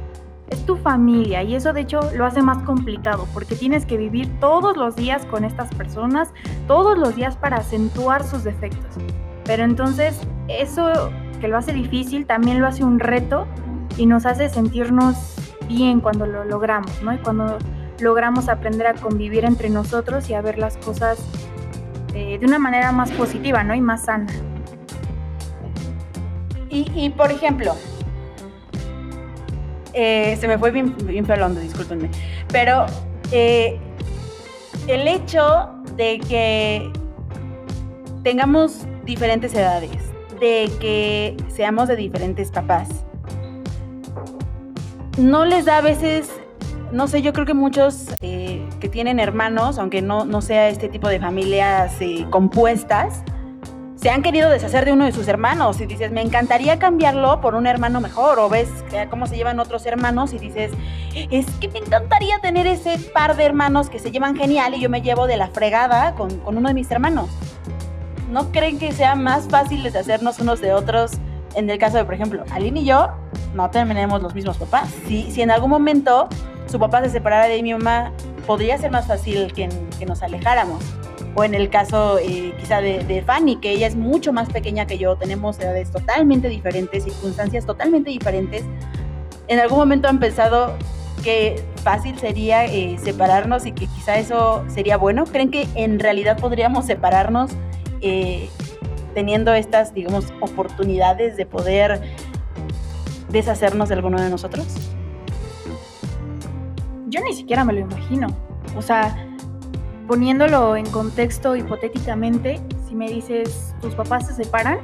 es 0.50 0.66
tu 0.66 0.78
familia 0.78 1.44
y 1.44 1.56
eso 1.56 1.74
de 1.74 1.82
hecho 1.82 2.00
lo 2.16 2.26
hace 2.26 2.42
más 2.42 2.60
complicado 2.64 3.28
porque 3.34 3.56
tienes 3.56 3.86
que 3.86 3.98
vivir 3.98 4.30
todos 4.40 4.78
los 4.78 4.96
días 4.96 5.26
con 5.26 5.44
estas 5.44 5.74
personas, 5.76 6.30
todos 6.68 6.98
los 6.98 7.16
días 7.16 7.36
para 7.36 7.58
acentuar 7.58 8.24
sus 8.24 8.44
defectos. 8.44 8.96
Pero 9.44 9.64
entonces 9.64 10.20
eso 10.48 11.12
que 11.42 11.48
lo 11.48 11.58
hace 11.58 11.74
difícil 11.74 12.26
también 12.26 12.60
lo 12.62 12.68
hace 12.68 12.84
un 12.84 13.00
reto 13.00 13.46
y 13.98 14.06
nos 14.06 14.26
hace 14.26 14.50
sentirnos 14.50 15.36
bien 15.68 16.00
cuando 16.00 16.26
lo 16.26 16.46
logramos, 16.46 17.02
¿no? 17.02 17.14
Y 17.14 17.18
cuando 17.18 17.58
logramos 18.00 18.48
aprender 18.48 18.88
a 18.88 18.94
convivir 18.94 19.44
entre 19.46 19.70
nosotros 19.70 20.30
y 20.30 20.34
a 20.34 20.42
ver 20.42 20.58
las 20.58 20.78
cosas 20.78 21.20
eh, 22.14 22.38
de 22.40 22.46
una 22.46 22.60
manera 22.60 22.92
más 22.92 23.12
positiva, 23.12 23.64
¿no? 23.64 23.76
Y 23.76 23.82
más 23.82 24.06
sana. 24.06 24.28
Y, 26.70 26.92
y 26.96 27.10
por 27.10 27.32
ejemplo, 27.32 27.76
eh, 30.00 30.38
se 30.40 30.48
me 30.48 30.60
fue 30.60 30.70
bien, 30.70 30.96
bien 31.06 31.26
discúlpenme. 31.60 32.12
Pero 32.50 32.86
eh, 33.32 33.80
el 34.88 35.08
hecho 35.08 35.72
de 35.96 36.20
que 36.20 36.92
tengamos 38.22 38.86
diferentes 39.06 39.56
edades, 39.56 39.90
de 40.40 40.72
que 40.80 41.36
seamos 41.48 41.88
de 41.88 41.96
diferentes 41.96 42.52
papás, 42.52 42.90
no 45.18 45.46
les 45.46 45.66
da 45.66 45.80
a 45.80 45.82
veces, 45.82 46.30
no 46.92 47.08
sé, 47.08 47.24
yo 47.24 47.34
creo 47.34 47.48
que 47.48 47.56
muchos 47.56 48.10
eh, 48.22 48.70
que 48.80 48.90
tienen 48.90 49.20
hermanos, 49.20 49.80
aunque 49.80 50.04
no, 50.04 50.26
no 50.26 50.42
sea 50.44 50.70
este 50.70 50.90
tipo 50.90 51.10
de 51.10 51.20
familias 51.20 51.96
compuestas, 52.30 53.24
se 53.98 54.12
han 54.12 54.22
querido 54.22 54.50
deshacer 54.50 54.86
de 54.86 54.94
uno 54.94 55.06
de 55.06 55.12
sus 55.12 55.28
hermanos 55.28 55.82
y 55.82 55.88
dices, 55.88 56.12
me 56.12 56.22
encantaría 56.22 56.78
cambiarlo 56.78 57.42
por 57.42 57.56
un 57.56 57.66
hermano 57.66 58.00
mejor, 58.00 58.38
o 58.38 58.48
ves 58.48 58.70
cómo 59.10 59.26
se 59.26 59.36
llevan 59.36 59.60
otros 59.60 59.86
hermanos 59.88 60.34
y 60.34 60.40
dices, 60.40 60.72
es 61.16 61.48
que 61.60 61.68
me 61.68 61.80
encantaría 61.80 62.40
tener 62.40 62.68
ese 62.68 63.00
par 63.00 63.36
de 63.36 63.44
hermanos 63.44 63.90
que 63.90 63.98
se 63.98 64.12
llevan 64.12 64.36
genial 64.36 64.76
y 64.76 64.82
yo 64.82 64.90
me 64.90 65.02
llevo 65.02 65.26
de 65.26 65.38
la 65.38 65.48
fregada 65.48 66.14
con, 66.14 66.42
uno 66.46 66.68
de 66.68 66.76
mis 66.76 66.92
hermanos. 66.92 67.30
¿No 68.30 68.52
creen 68.52 68.78
que 68.78 68.92
sea 68.92 69.16
más 69.16 69.48
fácil 69.50 69.82
deshacernos 69.82 70.40
unos 70.40 70.62
de 70.62 70.74
otros? 70.74 71.14
En 71.56 71.68
el 71.70 71.80
caso 71.80 71.98
de, 71.98 72.06
por 72.06 72.14
ejemplo, 72.14 72.44
Aline 72.52 72.82
y 72.82 72.86
yo, 72.86 73.10
no 73.56 73.70
tenemos 73.72 74.22
los 74.22 74.36
mismos 74.36 74.58
papás. 74.58 74.90
Si, 75.08 75.32
si 75.32 75.42
en 75.42 75.50
algún 75.50 75.72
momento 75.72 76.28
su 76.68 76.78
papá 76.78 77.02
se 77.02 77.10
separara 77.10 77.46
de 77.46 77.64
mi 77.64 77.74
mamá, 77.74 78.12
podría 78.46 78.78
ser 78.78 78.92
más 78.92 79.08
fácil 79.08 79.52
que 79.54 79.68
nos 80.06 80.22
alejáramos 80.22 80.97
o 81.38 81.44
en 81.44 81.54
el 81.54 81.70
caso 81.70 82.18
eh, 82.18 82.52
quizá 82.60 82.82
de, 82.82 83.24
Fanny, 83.24 83.58
que 83.58 83.70
ella 83.70 83.86
es 83.86 83.96
mucho 83.96 84.34
más 84.34 84.50
pequeña 84.50 84.88
que 84.88 84.98
yo, 84.98 85.18
tenemos 85.18 85.60
edades 85.60 85.92
totalmente 85.92 86.50
diferentes, 86.50 87.04
circunstancias 87.04 87.64
totalmente 87.64 88.10
diferentes. 88.10 88.64
En 89.48 89.60
algún 89.60 89.78
momento 89.78 90.08
han 90.08 90.20
pensado 90.20 90.74
que 91.24 91.64
fácil 91.84 92.18
sería 92.18 92.66
eh, 92.66 92.98
separarnos 93.04 93.68
y 93.68 93.72
que 93.72 93.86
quizá 93.86 94.18
eso 94.18 94.66
sería 94.68 94.98
bueno. 94.98 95.26
¿Creen 95.26 95.52
que 95.52 95.68
en 95.76 96.00
realidad 96.00 96.40
podríamos 96.40 96.88
separarnos 96.88 97.52
eh, 98.02 98.50
teniendo 99.14 99.54
estas, 99.54 99.94
digamos, 99.94 100.34
oportunidades 100.42 101.38
de 101.38 101.46
poder 101.46 102.02
deshacernos 103.30 103.90
de 103.90 103.96
alguno 103.96 104.20
de 104.20 104.32
nosotros? 104.32 104.66
Yo 107.06 107.22
ni 107.22 107.34
siquiera 107.34 107.64
me 107.64 107.74
lo 107.74 107.82
imagino. 107.82 108.28
O 108.76 108.82
sea, 108.82 109.27
poniéndolo 110.08 110.76
en 110.76 110.86
contexto 110.90 111.56
hipotéticamente, 111.56 112.60
si 112.88 112.96
me 112.96 113.10
dices, 113.10 113.76
tus 113.82 113.94
papás 113.94 114.28
se 114.28 114.34
separan, 114.34 114.80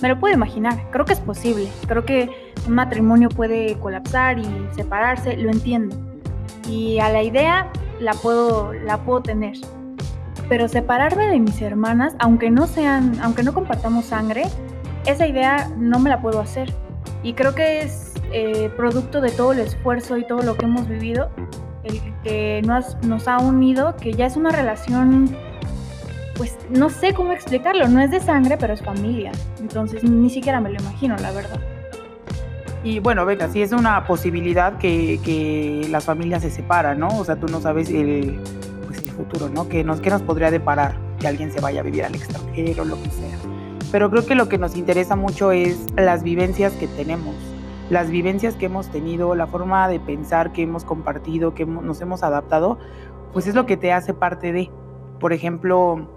me 0.00 0.08
lo 0.08 0.18
puedo 0.18 0.34
imaginar, 0.34 0.90
creo 0.90 1.04
que 1.04 1.12
es 1.12 1.20
posible, 1.20 1.68
creo 1.86 2.04
que 2.04 2.30
un 2.66 2.74
matrimonio 2.74 3.28
puede 3.28 3.78
colapsar 3.78 4.38
y 4.38 4.46
separarse, 4.74 5.36
lo 5.36 5.50
entiendo. 5.50 5.96
Y 6.68 6.98
a 6.98 7.08
la 7.08 7.22
idea 7.22 7.70
la 8.00 8.14
puedo, 8.14 8.72
la 8.72 8.98
puedo 9.04 9.22
tener. 9.22 9.56
Pero 10.48 10.68
separarme 10.68 11.28
de 11.28 11.38
mis 11.38 11.60
hermanas, 11.62 12.14
aunque 12.18 12.50
no 12.50 12.66
sean, 12.66 13.18
aunque 13.22 13.42
no 13.42 13.54
compartamos 13.54 14.06
sangre, 14.06 14.44
esa 15.06 15.26
idea 15.26 15.70
no 15.76 15.98
me 15.98 16.10
la 16.10 16.20
puedo 16.20 16.40
hacer. 16.40 16.72
Y 17.22 17.34
creo 17.34 17.54
que 17.54 17.82
es 17.82 18.14
eh, 18.32 18.70
producto 18.76 19.20
de 19.20 19.30
todo 19.30 19.52
el 19.52 19.60
esfuerzo 19.60 20.16
y 20.16 20.26
todo 20.26 20.42
lo 20.42 20.56
que 20.56 20.64
hemos 20.64 20.88
vivido 20.88 21.30
el 21.84 22.00
que 22.22 22.62
nos, 22.62 23.28
ha 23.28 23.38
unido, 23.38 23.96
que 23.96 24.12
ya 24.12 24.26
es 24.26 24.36
una 24.36 24.50
relación, 24.50 25.36
pues 26.36 26.56
no 26.70 26.90
sé 26.90 27.12
cómo 27.14 27.32
explicarlo, 27.32 27.88
no 27.88 28.00
es 28.00 28.10
de 28.10 28.20
sangre, 28.20 28.56
pero 28.58 28.72
es 28.72 28.82
familia. 28.82 29.32
Entonces 29.60 30.04
ni 30.04 30.30
siquiera 30.30 30.60
me 30.60 30.70
lo 30.70 30.80
imagino, 30.80 31.16
la 31.16 31.32
verdad. 31.32 31.60
Y 32.84 32.98
bueno, 32.98 33.24
venga, 33.24 33.48
sí 33.48 33.62
es 33.62 33.72
una 33.72 34.04
posibilidad 34.06 34.76
que, 34.78 35.20
que 35.24 35.86
las 35.90 36.04
familias 36.04 36.42
se 36.42 36.50
separan, 36.50 36.98
¿no? 36.98 37.08
O 37.16 37.24
sea, 37.24 37.36
tú 37.36 37.46
no 37.46 37.60
sabes 37.60 37.88
el, 37.90 38.40
pues 38.86 38.98
el 39.02 39.10
futuro, 39.10 39.48
¿no? 39.48 39.68
Que 39.68 39.84
nos, 39.84 40.00
que 40.00 40.10
nos 40.10 40.22
podría 40.22 40.50
deparar 40.50 40.96
que 41.20 41.28
alguien 41.28 41.52
se 41.52 41.60
vaya 41.60 41.80
a 41.80 41.84
vivir 41.84 42.04
al 42.04 42.14
extranjero, 42.14 42.84
lo 42.84 43.00
que 43.00 43.10
sea. 43.10 43.38
Pero 43.92 44.10
creo 44.10 44.26
que 44.26 44.34
lo 44.34 44.48
que 44.48 44.58
nos 44.58 44.74
interesa 44.74 45.14
mucho 45.14 45.52
es 45.52 45.86
las 45.96 46.24
vivencias 46.24 46.72
que 46.72 46.88
tenemos, 46.88 47.36
las 47.92 48.10
vivencias 48.10 48.56
que 48.56 48.64
hemos 48.64 48.88
tenido, 48.88 49.34
la 49.34 49.46
forma 49.46 49.86
de 49.86 50.00
pensar 50.00 50.52
que 50.52 50.62
hemos 50.62 50.82
compartido, 50.82 51.52
que 51.52 51.66
nos 51.66 52.00
hemos 52.00 52.22
adaptado, 52.22 52.78
pues 53.34 53.46
es 53.46 53.54
lo 53.54 53.66
que 53.66 53.76
te 53.76 53.92
hace 53.92 54.14
parte 54.14 54.50
de. 54.50 54.70
Por 55.20 55.34
ejemplo, 55.34 56.08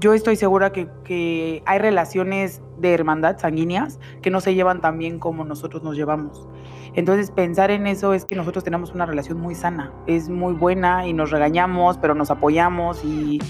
yo 0.00 0.14
estoy 0.14 0.34
segura 0.36 0.72
que, 0.72 0.88
que, 1.04 1.62
hay 1.66 1.78
relaciones 1.78 2.62
de 2.78 2.94
hermandad 2.94 3.36
sanguíneas 3.38 4.00
que 4.22 4.30
no 4.30 4.40
se 4.40 4.54
llevan 4.54 4.80
tan 4.80 4.96
bien 4.96 5.18
como 5.18 5.44
nosotros 5.44 5.82
nos 5.82 5.94
llevamos. 5.94 6.48
Entonces 6.94 7.30
pensar 7.30 7.70
en 7.70 7.86
eso 7.86 8.14
es 8.14 8.24
que 8.24 8.34
nosotros 8.34 8.64
tenemos 8.64 8.94
una 8.94 9.04
relación 9.04 9.38
muy 9.38 9.54
sana, 9.54 9.92
es 10.06 10.30
muy 10.30 10.54
buena 10.54 11.06
y 11.06 11.12
nos 11.12 11.30
regañamos, 11.30 11.98
pero 11.98 12.14
nos 12.14 12.30
apoyamos 12.30 13.04
y, 13.04 13.42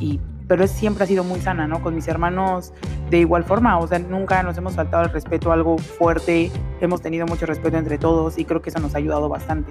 y 0.00 0.18
pero 0.50 0.66
siempre 0.66 1.04
ha 1.04 1.06
sido 1.06 1.22
muy 1.22 1.38
sana, 1.38 1.68
¿no? 1.68 1.80
Con 1.80 1.94
mis 1.94 2.08
hermanos 2.08 2.72
de 3.08 3.18
igual 3.18 3.44
forma, 3.44 3.78
o 3.78 3.86
sea, 3.86 4.00
nunca 4.00 4.42
nos 4.42 4.58
hemos 4.58 4.74
faltado 4.74 5.04
el 5.04 5.10
respeto, 5.10 5.52
algo 5.52 5.78
fuerte, 5.78 6.50
hemos 6.80 7.00
tenido 7.00 7.24
mucho 7.24 7.46
respeto 7.46 7.76
entre 7.76 7.98
todos 7.98 8.36
y 8.36 8.44
creo 8.44 8.60
que 8.60 8.70
eso 8.70 8.80
nos 8.80 8.96
ha 8.96 8.98
ayudado 8.98 9.28
bastante 9.28 9.70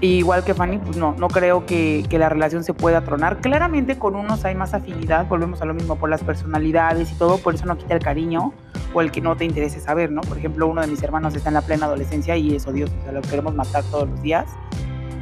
igual 0.00 0.42
que 0.42 0.54
Fanny, 0.54 0.78
pues 0.78 0.96
no, 0.96 1.14
no 1.16 1.28
creo 1.28 1.66
que, 1.66 2.04
que, 2.08 2.18
la 2.18 2.30
relación 2.30 2.64
se 2.64 2.72
pueda 2.72 3.02
tronar. 3.02 3.42
Claramente 3.42 3.98
con 3.98 4.16
unos 4.16 4.44
hay 4.46 4.54
más 4.54 4.72
afinidad, 4.72 5.28
volvemos 5.28 5.60
a 5.60 5.66
lo 5.66 5.74
mismo 5.74 5.96
por 5.96 6.08
las 6.08 6.24
personalidades 6.24 7.12
y 7.12 7.14
todo, 7.16 7.38
por 7.38 7.54
eso 7.54 7.66
no 7.66 7.76
quita 7.76 7.94
el 7.94 8.00
cariño 8.00 8.54
o 8.94 9.02
el 9.02 9.12
que 9.12 9.20
no 9.20 9.36
te 9.36 9.44
interese 9.44 9.78
saber, 9.78 10.10
¿no? 10.10 10.22
Por 10.22 10.38
ejemplo, 10.38 10.66
uno 10.66 10.80
de 10.80 10.86
mis 10.86 11.02
hermanos 11.02 11.36
está 11.36 11.50
en 11.50 11.54
la 11.54 11.62
plena 11.62 11.84
adolescencia 11.86 12.34
y 12.36 12.56
es 12.56 12.66
odioso, 12.66 12.94
o 12.98 13.02
sea, 13.02 13.12
lo 13.12 13.20
queremos 13.20 13.54
matar 13.54 13.84
todos 13.84 14.08
los 14.08 14.22
días. 14.22 14.46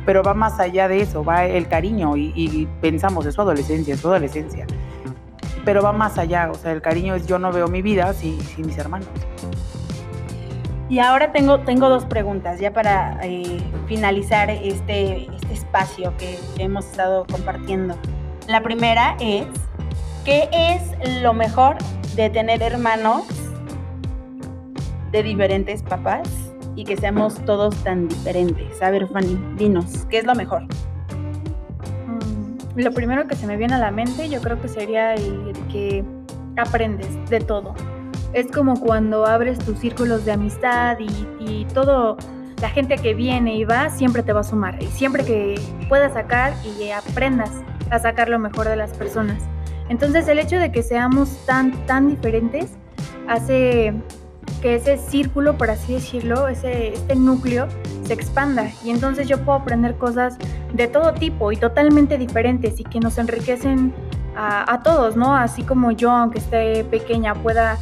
Pero 0.08 0.22
va 0.22 0.32
más 0.32 0.58
allá 0.58 0.88
de 0.88 1.02
eso, 1.02 1.22
va 1.22 1.44
el 1.44 1.68
cariño 1.68 2.16
y, 2.16 2.32
y 2.34 2.66
pensamos, 2.80 3.26
es 3.26 3.34
su 3.34 3.42
adolescencia, 3.42 3.92
es 3.92 4.00
su 4.00 4.08
adolescencia. 4.08 4.66
Pero 5.66 5.82
va 5.82 5.92
más 5.92 6.16
allá, 6.16 6.50
o 6.50 6.54
sea, 6.54 6.72
el 6.72 6.80
cariño 6.80 7.14
es 7.14 7.26
yo 7.26 7.38
no 7.38 7.52
veo 7.52 7.68
mi 7.68 7.82
vida 7.82 8.14
sin, 8.14 8.40
sin 8.40 8.64
mis 8.64 8.78
hermanos. 8.78 9.06
Y 10.88 11.00
ahora 11.00 11.30
tengo, 11.30 11.60
tengo 11.60 11.90
dos 11.90 12.06
preguntas 12.06 12.58
ya 12.58 12.72
para 12.72 13.18
eh, 13.22 13.60
finalizar 13.86 14.48
este, 14.48 15.26
este 15.26 15.52
espacio 15.52 16.16
que, 16.16 16.38
que, 16.56 16.62
hemos 16.62 16.86
estado 16.86 17.26
compartiendo. 17.30 17.94
La 18.46 18.62
primera 18.62 19.14
es, 19.20 19.44
¿qué 20.24 20.48
es 20.50 21.20
lo 21.20 21.34
mejor 21.34 21.76
de 22.16 22.30
tener 22.30 22.62
hermanos 22.62 23.26
de 25.12 25.22
diferentes 25.22 25.82
papás 25.82 26.47
y 26.78 26.84
que 26.84 26.96
seamos 26.96 27.44
todos 27.44 27.74
tan 27.82 28.06
diferentes? 28.06 28.80
A 28.80 28.90
ver, 28.90 29.08
Fanny, 29.08 29.36
dinos, 29.56 30.06
¿qué 30.08 30.18
es 30.18 30.24
lo 30.24 30.36
mejor? 30.36 30.62
Mm, 32.06 32.76
lo 32.76 32.92
primero 32.92 33.26
que 33.26 33.34
se 33.34 33.48
me 33.48 33.56
viene 33.56 33.74
a 33.74 33.78
la 33.78 33.90
mente 33.90 34.28
yo 34.28 34.40
creo 34.40 34.62
que 34.62 34.68
sería 34.68 35.14
el 35.14 35.52
que 35.72 36.04
aprendes 36.56 37.08
de 37.28 37.40
todo 37.40 37.74
es 38.32 38.46
como 38.52 38.78
cuando 38.78 39.26
abres 39.26 39.58
tus 39.58 39.80
círculos 39.80 40.24
de 40.24 40.32
amistad 40.32 40.98
y, 41.00 41.26
y, 41.40 41.64
todo, 41.74 42.16
la 42.60 42.68
gente 42.68 42.96
que 42.96 43.12
viene 43.14 43.56
y 43.56 43.64
va 43.64 43.90
siempre 43.90 44.22
te 44.22 44.32
va 44.32 44.40
a 44.40 44.44
sumar. 44.44 44.80
Y 44.80 44.86
siempre 44.86 45.24
que 45.24 45.60
puedas 45.88 46.12
sacar 46.12 46.52
y 46.64 46.90
aprendas 46.90 47.50
a 47.90 47.98
sacar 47.98 48.28
lo 48.28 48.38
mejor 48.38 48.68
de 48.68 48.76
las 48.76 48.92
personas. 48.92 49.42
Entonces 49.88 50.28
el 50.28 50.38
hecho 50.38 50.58
de 50.58 50.70
que 50.70 50.82
seamos 50.82 51.44
tan, 51.46 51.72
tan 51.86 52.08
diferentes 52.08 52.70
hace 53.26 53.94
que 54.60 54.74
ese 54.74 54.98
círculo, 54.98 55.56
por 55.56 55.70
así 55.70 55.94
decirlo, 55.94 56.48
ese, 56.48 56.94
este 56.94 57.14
núcleo 57.16 57.68
se 58.04 58.12
expanda 58.12 58.70
y 58.84 58.90
entonces 58.90 59.28
yo 59.28 59.38
puedo 59.44 59.58
aprender 59.58 59.96
cosas 59.96 60.36
de 60.72 60.86
todo 60.88 61.12
tipo 61.14 61.52
y 61.52 61.56
totalmente 61.56 62.18
diferentes 62.18 62.80
y 62.80 62.84
que 62.84 63.00
nos 63.00 63.18
enriquecen 63.18 63.92
a, 64.40 64.82
todos, 64.84 65.16
¿no? 65.16 65.34
Así 65.34 65.64
como 65.64 65.90
yo, 65.90 66.12
aunque 66.12 66.38
esté 66.38 66.84
pequeña, 66.84 67.34
pueda 67.34 67.76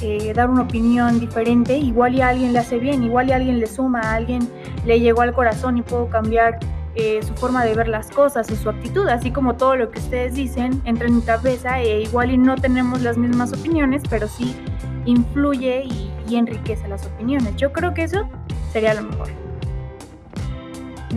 eh, 0.00 0.32
dar 0.34 0.50
una 0.50 0.62
opinión 0.62 1.20
diferente, 1.20 1.78
igual 1.78 2.16
y 2.16 2.20
a 2.20 2.30
alguien 2.30 2.52
le 2.52 2.58
hace 2.58 2.78
bien, 2.78 3.04
igual 3.04 3.28
y 3.28 3.32
a 3.32 3.36
alguien 3.36 3.60
le 3.60 3.68
suma, 3.68 4.00
a 4.00 4.14
alguien 4.14 4.48
le 4.84 4.98
llegó 4.98 5.20
al 5.20 5.32
corazón 5.32 5.78
y 5.78 5.82
puedo 5.82 6.08
cambiar 6.08 6.58
eh, 6.96 7.20
su 7.22 7.32
forma 7.34 7.64
de 7.64 7.74
ver 7.74 7.86
las 7.86 8.10
cosas 8.10 8.50
o 8.50 8.56
su 8.56 8.68
actitud, 8.68 9.06
así 9.06 9.30
como 9.30 9.54
todo 9.54 9.76
lo 9.76 9.92
que 9.92 10.00
ustedes 10.00 10.34
dicen 10.34 10.82
entra 10.84 11.06
en 11.06 11.14
mi 11.14 11.22
cabeza 11.22 11.78
e 11.78 12.02
igual 12.02 12.32
y 12.32 12.38
no 12.38 12.56
tenemos 12.56 13.02
las 13.02 13.16
mismas 13.16 13.52
opiniones, 13.52 14.02
pero 14.10 14.26
sí 14.26 14.56
influye 15.10 15.84
y, 15.84 16.10
y 16.28 16.36
enriquece 16.36 16.88
las 16.88 17.06
opiniones. 17.06 17.56
Yo 17.56 17.72
creo 17.72 17.94
que 17.94 18.04
eso 18.04 18.28
sería 18.72 18.94
lo 18.94 19.02
mejor. 19.02 19.28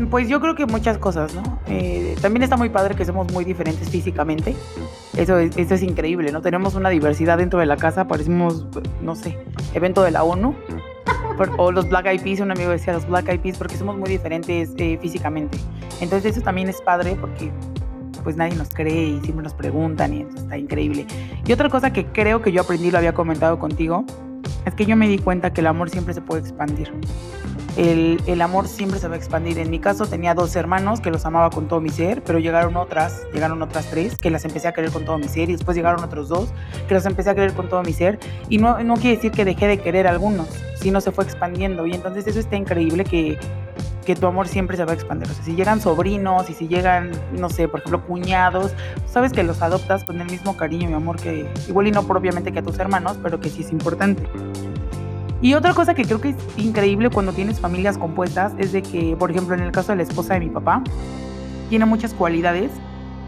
Pues 0.10 0.27
yo 0.27 0.41
creo 0.41 0.56
que 0.56 0.65
muchas 0.65 0.97
cosas, 0.97 1.36
¿no? 1.36 1.60
Eh, 1.67 2.15
también 2.19 2.41
está 2.41 2.58
muy 2.58 2.69
padre 2.69 2.95
que 2.95 3.06
somos 3.06 3.32
muy 3.32 3.45
diferentes 3.45 3.89
físicamente. 3.89 4.56
Eso 5.15 5.38
es, 5.38 5.56
eso 5.56 5.75
es 5.75 5.84
increíble, 5.84 6.32
¿no? 6.32 6.41
Tenemos 6.41 6.73
una 6.73 6.89
diversidad 6.89 7.38
dentro 7.38 7.60
de 7.60 7.67
la 7.67 7.77
casa, 7.77 8.08
parecemos, 8.08 8.65
no 9.01 9.15
sé, 9.15 9.38
evento 9.75 10.01
de 10.01 10.10
la 10.10 10.23
ONU. 10.23 10.56
O 11.58 11.71
los 11.71 11.89
Black 11.89 12.08
Eyed 12.08 12.21
Peas, 12.21 12.39
un 12.39 12.51
amigo 12.51 12.71
decía 12.71 12.93
los 12.93 13.08
Black 13.08 13.29
Eyed 13.29 13.39
Peas, 13.39 13.58
porque 13.58 13.75
somos 13.75 13.95
muy 13.95 14.10
diferentes 14.10 14.71
eh, 14.77 14.97
físicamente. 14.99 15.60
Entonces 16.01 16.34
eso 16.34 16.41
también 16.41 16.69
es 16.69 16.82
padre 16.82 17.15
porque 17.19 17.51
pues 18.23 18.36
nadie 18.36 18.55
nos 18.55 18.69
cree 18.73 19.09
y 19.09 19.21
siempre 19.21 19.43
nos 19.43 19.53
preguntan 19.53 20.13
y 20.13 20.21
está 20.21 20.57
increíble. 20.57 21.05
Y 21.45 21.53
otra 21.53 21.69
cosa 21.69 21.91
que 21.93 22.05
creo 22.05 22.41
que 22.41 22.51
yo 22.51 22.62
aprendí, 22.62 22.91
lo 22.91 22.97
había 22.97 23.13
comentado 23.13 23.59
contigo, 23.59 24.05
es 24.65 24.73
que 24.73 24.86
yo 24.86 24.95
me 24.95 25.07
di 25.07 25.17
cuenta 25.19 25.53
que 25.53 25.62
el 25.62 25.67
amor 25.67 25.89
siempre 25.89 26.13
se 26.13 26.21
puede 26.21 26.41
expandir 26.41 26.91
el, 27.77 28.21
el, 28.27 28.41
amor 28.41 28.67
siempre 28.67 28.99
se 28.99 29.07
va 29.07 29.15
a 29.15 29.17
expandir. 29.17 29.57
En 29.57 29.69
mi 29.69 29.79
caso 29.79 30.05
tenía 30.05 30.33
dos 30.33 30.55
hermanos 30.55 31.01
que 31.01 31.09
los 31.09 31.25
amaba 31.25 31.49
con 31.49 31.67
todo 31.67 31.81
mi 31.81 31.89
ser, 31.89 32.21
pero 32.23 32.39
llegaron 32.39 32.75
otras, 32.77 33.25
llegaron 33.33 33.62
otras 33.62 33.89
tres 33.89 34.15
que 34.15 34.29
las 34.29 34.45
empecé 34.45 34.67
a 34.67 34.73
querer 34.73 34.91
con 34.91 35.05
todo 35.05 35.17
mi 35.17 35.27
ser 35.27 35.49
y 35.49 35.53
después 35.53 35.75
llegaron 35.75 36.03
otros 36.03 36.29
dos 36.29 36.53
que 36.88 36.93
los 36.93 37.05
empecé 37.05 37.31
a 37.31 37.36
querer 37.36 37.53
con 37.53 37.69
todo 37.69 37.81
mi 37.83 37.93
ser 37.93 38.19
y 38.49 38.57
no, 38.57 38.83
no 38.83 38.95
quiere 38.95 39.15
decir 39.15 39.31
que 39.31 39.45
dejé 39.45 39.67
de 39.67 39.79
querer 39.79 40.07
a 40.07 40.12
algunos, 40.12 40.47
sino 40.75 41.01
se 41.01 41.12
fue 41.12 41.23
expandiendo 41.23 41.86
y 41.88 41.93
entonces 41.93 42.27
eso 42.27 42.39
está 42.39 42.55
increíble 42.55 43.03
que, 43.03 43.39
que 44.03 44.15
tu 44.15 44.27
amor 44.27 44.47
siempre 44.47 44.77
se 44.77 44.85
va 44.85 44.91
a 44.91 44.95
expandir. 44.95 45.29
O 45.29 45.33
sea, 45.33 45.43
si 45.43 45.55
llegan 45.55 45.81
sobrinos 45.81 46.49
y 46.49 46.53
si 46.53 46.67
llegan, 46.67 47.11
no 47.37 47.49
sé, 47.49 47.67
por 47.67 47.79
ejemplo, 47.79 48.05
cuñados, 48.05 48.73
sabes 49.07 49.33
que 49.33 49.43
los 49.43 49.61
adoptas 49.61 50.03
con 50.03 50.19
el 50.21 50.29
mismo 50.29 50.55
cariño 50.57 50.89
y 50.89 50.93
amor 50.93 51.17
que, 51.17 51.51
igual 51.67 51.87
y 51.87 51.91
no 51.91 52.03
propiamente 52.03 52.51
que 52.51 52.59
a 52.59 52.63
tus 52.63 52.79
hermanos, 52.79 53.17
pero 53.21 53.39
que 53.39 53.49
sí 53.49 53.61
es 53.61 53.71
importante. 53.71 54.23
Y 55.41 55.55
otra 55.55 55.73
cosa 55.73 55.93
que 55.93 56.05
creo 56.05 56.21
que 56.21 56.29
es 56.29 56.35
increíble 56.57 57.09
cuando 57.09 57.33
tienes 57.33 57.59
familias 57.59 57.97
compuestas 57.97 58.53
es 58.57 58.71
de 58.71 58.81
que, 58.81 59.15
por 59.17 59.29
ejemplo, 59.29 59.55
en 59.55 59.61
el 59.61 59.71
caso 59.71 59.91
de 59.91 59.97
la 59.97 60.03
esposa 60.03 60.35
de 60.35 60.39
mi 60.39 60.49
papá, 60.49 60.81
tiene 61.69 61.85
muchas 61.85 62.13
cualidades 62.13 62.71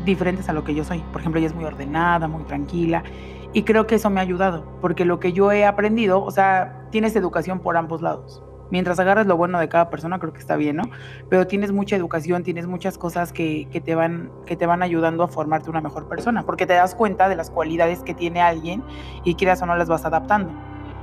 diferentes 0.05 0.47
a 0.47 0.53
lo 0.53 0.63
que 0.63 0.73
yo 0.73 0.85
soy. 0.85 0.99
Por 1.11 1.19
ejemplo, 1.19 1.39
ella 1.39 1.47
es 1.47 1.55
muy 1.55 1.65
ordenada, 1.65 2.27
muy 2.27 2.43
tranquila. 2.43 3.03
Y 3.51 3.63
creo 3.63 3.85
que 3.88 3.95
eso 3.95 4.09
me 4.09 4.19
ha 4.19 4.23
ayudado, 4.23 4.65
porque 4.81 5.03
lo 5.03 5.19
que 5.19 5.33
yo 5.33 5.51
he 5.51 5.65
aprendido, 5.65 6.23
o 6.23 6.31
sea, 6.31 6.88
tienes 6.91 7.15
educación 7.15 7.59
por 7.59 7.75
ambos 7.75 8.01
lados. 8.01 8.41
Mientras 8.71 8.99
agarras 8.99 9.28
lo 9.28 9.38
bueno 9.38 9.60
de 9.60 9.69
cada 9.69 9.89
persona, 9.89 10.19
creo 10.19 10.34
que 10.34 10.39
está 10.39 10.56
bien, 10.56 10.78
¿no? 10.78 10.84
Pero 11.30 11.47
tienes 11.47 11.71
mucha 11.71 11.95
educación, 11.95 12.43
tienes 12.43 12.67
muchas 12.67 12.97
cosas 12.97 13.32
que, 13.32 13.67
que, 13.71 13.82
te 13.82 13.95
van, 13.95 14.32
que 14.45 14.56
te 14.56 14.65
van 14.65 14.82
ayudando 14.82 15.23
a 15.23 15.28
formarte 15.28 15.69
una 15.69 15.82
mejor 15.82 16.08
persona, 16.08 16.43
porque 16.43 16.65
te 16.65 16.73
das 16.73 16.95
cuenta 16.95 17.30
de 17.30 17.36
las 17.36 17.49
cualidades 17.49 17.99
que 17.99 18.13
tiene 18.13 18.41
alguien 18.41 18.84
y 19.23 19.36
quieras 19.36 19.62
o 19.62 19.65
no 19.65 19.75
las 19.75 19.88
vas 19.88 20.06
adaptando. 20.06 20.51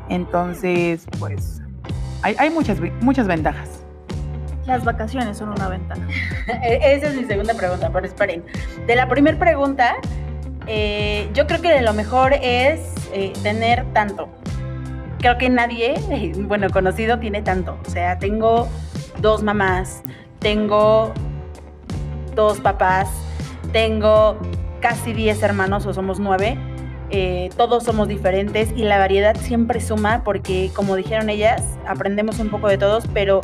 Entonces, 0.09 1.07
pues, 1.19 1.63
hay, 2.23 2.35
hay 2.39 2.51
muchas, 2.51 2.79
muchas 3.01 3.27
ventajas. 3.27 3.83
Las 4.67 4.85
vacaciones 4.85 5.37
son 5.37 5.51
una 5.51 5.69
ventaja. 5.69 6.03
E-, 6.63 6.95
esa 6.95 7.09
es 7.09 7.17
mi 7.17 7.25
segunda 7.25 7.55
pregunta, 7.55 7.91
pero 7.93 8.07
esperen. 8.07 8.45
De 8.87 8.97
la 8.97 9.09
primera 9.09 9.39
pregunta, 9.39 9.97
eh, 10.67 11.29
yo 11.35 11.47
creo 11.47 11.61
que 11.61 11.73
de 11.73 11.83
lo 11.83 11.93
mejor 11.93 12.33
es 12.35 12.81
eh, 13.13 13.33
tener 13.43 13.85
tanto. 13.93 14.29
Creo 15.23 15.39
que 15.39 15.49
nadie, 15.49 15.95
bueno, 16.37 16.69
conocido, 16.69 17.19
tiene 17.19 17.41
tanto. 17.41 17.79
O 17.87 17.91
sea, 17.91 18.19
tengo 18.19 18.69
dos 19.23 19.43
mamás, 19.43 20.03
tengo 20.39 21.15
dos 22.35 22.61
papás, 22.61 23.09
tengo 23.73 24.37
casi 24.81 25.15
diez 25.15 25.43
hermanos 25.43 25.87
o 25.87 25.95
somos 25.95 26.21
nueve 26.21 26.59
eh, 27.15 27.51
todos 27.59 27.85
somos 27.85 28.09
diferentes 28.09 28.73
y 28.75 28.85
la 28.85 28.97
variedad 28.97 29.37
siempre 29.37 29.81
suma 29.81 30.25
porque, 30.25 30.71
como 30.75 30.97
dijeron 30.97 31.29
ellas, 31.29 31.63
aprendemos 31.87 32.39
un 32.39 32.49
poco 32.49 32.69
de 32.69 32.79
todos, 32.79 33.05
pero 33.13 33.43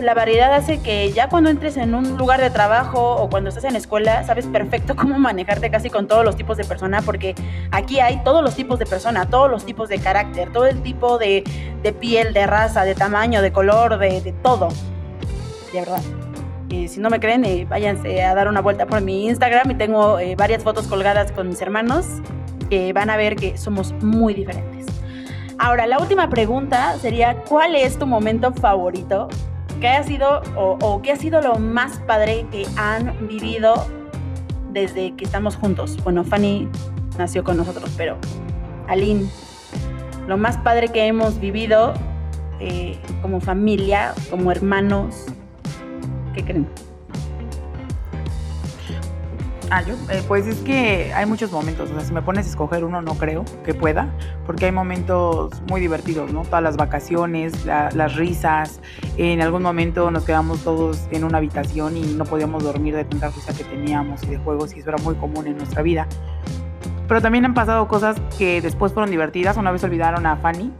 la 0.00 0.14
variedad 0.14 0.52
hace 0.52 0.80
que 0.80 1.12
ya 1.12 1.28
cuando 1.28 1.50
entres 1.50 1.76
en 1.76 1.94
un 1.94 2.16
lugar 2.16 2.40
de 2.40 2.50
trabajo 2.50 3.16
o 3.16 3.28
cuando 3.28 3.48
estás 3.48 3.64
en 3.64 3.76
escuela, 3.76 4.24
sabes 4.24 4.46
perfecto 4.46 4.96
cómo 4.96 5.18
manejarte 5.18 5.70
casi 5.70 5.90
con 5.90 6.06
todos 6.06 6.24
los 6.24 6.36
tipos 6.36 6.56
de 6.56 6.64
persona, 6.64 7.02
porque 7.02 7.34
aquí 7.70 8.00
hay 8.00 8.22
todos 8.24 8.42
los 8.42 8.54
tipos 8.54 8.78
de 8.78 8.86
persona, 8.86 9.26
todos 9.26 9.50
los 9.50 9.64
tipos 9.64 9.88
de 9.88 9.98
carácter, 9.98 10.52
todo 10.52 10.66
el 10.66 10.82
tipo 10.82 11.18
de, 11.18 11.44
piel, 12.00 12.32
de 12.32 12.46
raza, 12.46 12.84
de 12.84 12.94
tamaño, 12.94 13.42
de 13.42 13.52
color, 13.52 13.98
de, 13.98 14.34
todo. 14.42 14.68
De 15.72 15.80
verdad. 15.80 16.02
Y 16.68 16.88
si 16.88 17.00
no 17.00 17.10
me 17.10 17.18
creen, 17.18 17.44
eh, 17.44 17.66
váyanse 17.68 18.22
a 18.22 18.34
dar 18.34 18.48
una 18.48 18.60
vuelta 18.60 18.86
por 18.86 19.00
mi 19.00 19.26
Instagram 19.26 19.70
y 19.72 19.74
tengo 19.74 20.18
eh, 20.18 20.36
varias 20.36 20.62
fotos 20.62 20.86
colgadas 20.86 21.32
con 21.32 21.48
mis 21.48 21.60
hermanos 21.60 22.06
van 22.94 23.10
a 23.10 23.16
ver 23.16 23.34
que 23.34 23.58
somos 23.58 23.92
muy 24.00 24.32
diferentes. 24.32 24.86
Ahora, 25.58 25.86
la 25.86 25.98
última 25.98 26.30
pregunta 26.30 26.96
sería, 26.98 27.42
¿cuál 27.48 27.74
es 27.74 27.98
tu 27.98 28.06
momento 28.06 28.52
favorito? 28.52 29.28
¿Qué 29.80 29.88
ha 29.88 30.02
sido 30.02 30.42
o, 30.56 30.76
o 30.82 31.02
ha 31.10 31.16
sido 31.16 31.40
lo 31.40 31.58
más 31.58 31.98
padre 32.00 32.46
que 32.50 32.66
han 32.76 33.26
vivido 33.26 33.86
desde 34.72 35.16
que 35.16 35.24
estamos 35.24 35.56
juntos? 35.56 35.96
Bueno, 36.04 36.22
Fanny 36.22 36.68
nació 37.18 37.42
con 37.44 37.56
nosotros, 37.56 37.90
pero 37.96 38.18
Aline, 38.88 39.26
lo 40.26 40.36
más 40.36 40.58
padre 40.58 40.88
que 40.88 41.06
hemos 41.06 41.40
vivido 41.40 41.94
eh, 42.60 42.98
como 43.22 43.40
familia, 43.40 44.12
como 44.28 44.52
hermanos, 44.52 45.24
¿qué 46.34 46.44
creen? 46.44 46.68
Ah, 49.72 49.82
yo, 49.82 49.94
eh, 50.10 50.20
pues 50.26 50.48
es 50.48 50.56
que 50.62 51.12
hay 51.14 51.26
muchos 51.26 51.52
momentos, 51.52 51.90
o 51.90 51.94
sea, 51.94 52.04
si 52.04 52.12
me 52.12 52.22
pones 52.22 52.44
a 52.46 52.50
escoger 52.50 52.82
uno 52.84 53.02
no 53.02 53.14
creo 53.14 53.44
que 53.64 53.72
pueda, 53.72 54.08
porque 54.44 54.64
hay 54.64 54.72
momentos 54.72 55.52
muy 55.68 55.80
divertidos, 55.80 56.32
¿no? 56.32 56.42
Todas 56.42 56.62
las 56.64 56.76
vacaciones, 56.76 57.64
la- 57.64 57.88
las 57.94 58.16
risas, 58.16 58.80
en 59.16 59.40
algún 59.40 59.62
momento 59.62 60.10
nos 60.10 60.24
quedamos 60.24 60.64
todos 60.64 61.06
en 61.12 61.22
una 61.22 61.38
habitación 61.38 61.96
y 61.96 62.02
no 62.14 62.24
podíamos 62.24 62.64
dormir 62.64 62.96
de 62.96 63.04
tanta 63.04 63.28
risa 63.28 63.54
que 63.54 63.62
teníamos 63.62 64.24
y 64.24 64.26
de 64.26 64.38
juegos 64.38 64.74
y 64.74 64.80
eso 64.80 64.88
era 64.88 64.98
muy 65.04 65.14
común 65.14 65.46
en 65.46 65.56
nuestra 65.56 65.82
vida. 65.82 66.08
Pero 67.10 67.20
también 67.20 67.44
han 67.44 67.54
pasado 67.54 67.88
cosas 67.88 68.16
que 68.38 68.62
después 68.62 68.92
fueron 68.92 69.10
divertidas, 69.10 69.56
una 69.56 69.72
vez 69.72 69.82
olvidaron 69.82 70.26
a 70.26 70.36
Fanny 70.36 70.72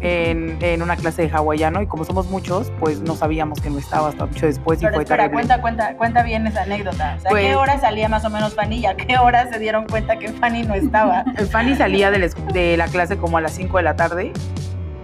en, 0.00 0.56
en 0.62 0.80
una 0.80 0.96
clase 0.96 1.20
de 1.22 1.28
hawaiano 1.30 1.82
y 1.82 1.86
como 1.86 2.04
somos 2.04 2.30
muchos, 2.30 2.72
pues 2.80 3.02
no 3.02 3.14
sabíamos 3.14 3.60
que 3.60 3.68
no 3.68 3.78
estaba 3.78 4.08
hasta 4.08 4.24
mucho 4.24 4.46
después 4.46 4.78
y 4.80 4.86
Pero 4.86 4.94
fue 4.94 5.02
espera, 5.02 5.24
terrible. 5.24 5.46
cuenta, 5.46 5.60
cuenta, 5.60 5.96
cuenta 5.98 6.22
bien 6.22 6.46
esa 6.46 6.62
anécdota. 6.62 7.16
O 7.18 7.20
sea, 7.20 7.28
¿a 7.28 7.32
Pues- 7.32 7.46
qué 7.48 7.54
hora 7.54 7.78
salía 7.78 8.08
más 8.08 8.24
o 8.24 8.30
menos 8.30 8.54
Fanny 8.54 8.76
y 8.78 8.86
a 8.86 8.96
qué 8.96 9.18
hora 9.18 9.46
se 9.52 9.58
dieron 9.58 9.86
cuenta 9.86 10.18
que 10.18 10.28
Fanny 10.32 10.62
no 10.62 10.72
estaba? 10.72 11.22
Fanny 11.52 11.76
salía 11.76 12.10
de 12.10 12.18
la, 12.20 12.26
esc- 12.26 12.52
de 12.52 12.76
la 12.78 12.86
clase 12.88 13.18
como 13.18 13.36
a 13.36 13.42
las 13.42 13.52
5 13.52 13.76
de 13.76 13.82
la 13.82 13.94
tarde 13.94 14.32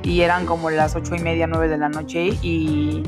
y 0.03 0.23
eran 0.23 0.47
como 0.47 0.71
las 0.71 0.97
8 0.97 1.15
y 1.17 1.19
media, 1.21 1.47
9 1.47 1.69
de 1.69 1.77
la 1.77 1.91
noche 1.91 2.29
y, 2.41 3.03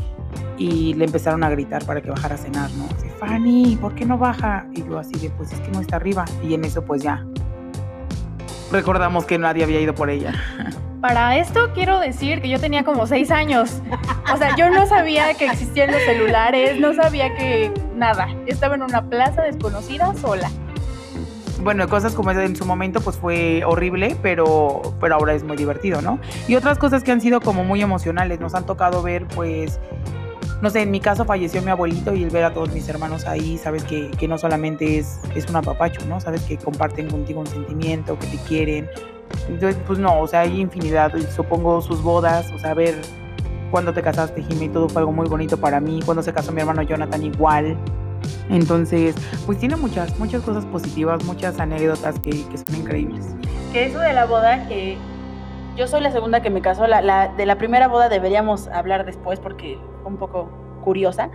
y 0.58 0.92
le 0.92 1.06
empezaron 1.06 1.42
a 1.42 1.48
gritar 1.48 1.86
para 1.86 2.02
que 2.02 2.10
bajara 2.10 2.34
a 2.34 2.38
cenar, 2.38 2.70
¿no? 2.72 2.84
Así, 2.94 3.08
Fanny, 3.18 3.78
¿por 3.80 3.94
qué 3.94 4.04
no 4.04 4.18
baja? 4.18 4.66
Y 4.74 4.84
yo 4.84 4.98
así 4.98 5.14
de, 5.18 5.30
pues 5.30 5.52
es 5.52 5.60
que 5.60 5.70
no 5.70 5.80
está 5.80 5.96
arriba. 5.96 6.26
Y 6.46 6.52
en 6.52 6.66
eso 6.66 6.84
pues 6.84 7.02
ya 7.02 7.24
recordamos 8.70 9.24
que 9.24 9.38
nadie 9.38 9.64
había 9.64 9.80
ido 9.80 9.94
por 9.94 10.10
ella. 10.10 10.32
Para 11.00 11.36
esto 11.38 11.70
quiero 11.74 12.00
decir 12.00 12.40
que 12.40 12.48
yo 12.48 12.58
tenía 12.58 12.82
como 12.82 13.06
seis 13.06 13.30
años. 13.30 13.80
O 14.32 14.36
sea, 14.36 14.56
yo 14.56 14.70
no 14.70 14.86
sabía 14.86 15.34
que 15.34 15.46
existían 15.46 15.92
los 15.92 16.02
celulares, 16.02 16.80
no 16.80 16.94
sabía 16.94 17.34
que 17.34 17.70
nada. 17.94 18.28
Estaba 18.46 18.74
en 18.74 18.82
una 18.82 19.08
plaza 19.08 19.42
desconocida 19.42 20.14
sola. 20.14 20.50
Bueno, 21.62 21.88
cosas 21.88 22.14
como 22.14 22.30
esa 22.30 22.44
en 22.44 22.54
su 22.56 22.64
momento 22.64 23.00
pues 23.00 23.16
fue 23.16 23.64
horrible, 23.64 24.16
pero, 24.22 24.94
pero 25.00 25.14
ahora 25.14 25.34
es 25.34 25.42
muy 25.42 25.56
divertido, 25.56 26.02
¿no? 26.02 26.18
Y 26.48 26.54
otras 26.54 26.78
cosas 26.78 27.02
que 27.02 27.12
han 27.12 27.20
sido 27.20 27.40
como 27.40 27.64
muy 27.64 27.82
emocionales, 27.82 28.40
nos 28.40 28.54
han 28.54 28.66
tocado 28.66 29.02
ver 29.02 29.26
pues, 29.26 29.80
no 30.62 30.70
sé, 30.70 30.82
en 30.82 30.90
mi 30.90 31.00
caso 31.00 31.24
falleció 31.24 31.60
mi 31.62 31.70
abuelito 31.70 32.14
y 32.14 32.24
el 32.24 32.30
ver 32.30 32.44
a 32.44 32.54
todos 32.54 32.72
mis 32.72 32.88
hermanos 32.88 33.26
ahí, 33.26 33.58
sabes 33.58 33.84
que, 33.84 34.10
que 34.12 34.26
no 34.26 34.38
solamente 34.38 34.98
es, 34.98 35.20
es 35.34 35.46
un 35.48 35.56
apapacho, 35.56 36.04
¿no? 36.06 36.20
Sabes 36.20 36.42
que 36.42 36.56
comparten 36.56 37.10
contigo 37.10 37.40
un 37.40 37.46
sentimiento, 37.46 38.18
que 38.18 38.26
te 38.26 38.36
quieren. 38.38 38.88
Entonces, 39.48 39.76
pues 39.86 39.98
no, 39.98 40.20
o 40.20 40.26
sea, 40.26 40.40
hay 40.40 40.60
infinidad, 40.60 41.12
supongo 41.34 41.82
sus 41.82 42.02
bodas, 42.02 42.50
o 42.52 42.58
sea, 42.58 42.74
ver 42.74 42.94
cuando 43.70 43.92
te 43.92 44.00
casaste, 44.00 44.42
Jimmy, 44.42 44.68
todo 44.68 44.88
fue 44.88 45.02
algo 45.02 45.12
muy 45.12 45.28
bonito 45.28 45.58
para 45.58 45.80
mí, 45.80 46.00
cuando 46.04 46.22
se 46.22 46.32
casó 46.32 46.52
mi 46.52 46.60
hermano 46.60 46.82
Jonathan 46.82 47.22
igual. 47.22 47.76
Entonces, 48.48 49.14
pues 49.44 49.58
tiene 49.58 49.76
muchas, 49.76 50.18
muchas 50.18 50.42
cosas 50.42 50.64
positivas, 50.66 51.22
muchas 51.24 51.58
anécdotas 51.58 52.18
que, 52.20 52.30
que 52.30 52.58
son 52.58 52.76
increíbles. 52.76 53.26
Que 53.72 53.86
eso 53.86 53.98
de 53.98 54.12
la 54.12 54.24
boda, 54.24 54.66
que 54.68 54.96
yo 55.76 55.86
soy 55.86 56.00
la 56.00 56.10
segunda 56.10 56.40
que 56.40 56.50
me 56.50 56.60
casó, 56.62 56.86
la, 56.86 57.00
la- 57.02 57.28
de 57.28 57.46
la 57.46 57.56
primera 57.58 57.88
boda 57.88 58.08
deberíamos 58.08 58.68
hablar 58.68 59.04
después 59.04 59.38
porque 59.40 59.78
fue 60.02 60.10
un 60.12 60.16
poco 60.18 60.48
curiosa, 60.82 61.30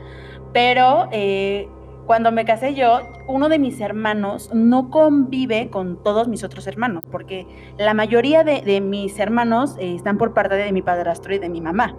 pero 0.53 1.07
eh, 1.11 1.67
cuando 2.05 2.31
me 2.31 2.43
casé 2.45 2.73
yo, 2.73 2.99
uno 3.27 3.47
de 3.49 3.59
mis 3.59 3.79
hermanos 3.79 4.49
no 4.53 4.89
convive 4.89 5.69
con 5.69 6.01
todos 6.03 6.27
mis 6.27 6.43
otros 6.43 6.65
hermanos, 6.67 7.03
porque 7.11 7.45
la 7.77 7.93
mayoría 7.93 8.43
de, 8.43 8.61
de 8.61 8.81
mis 8.81 9.19
hermanos 9.19 9.75
eh, 9.79 9.95
están 9.95 10.17
por 10.17 10.33
parte 10.33 10.55
de 10.55 10.71
mi 10.71 10.81
padrastro 10.81 11.33
y 11.33 11.39
de 11.39 11.47
mi 11.49 11.61
mamá. 11.61 11.95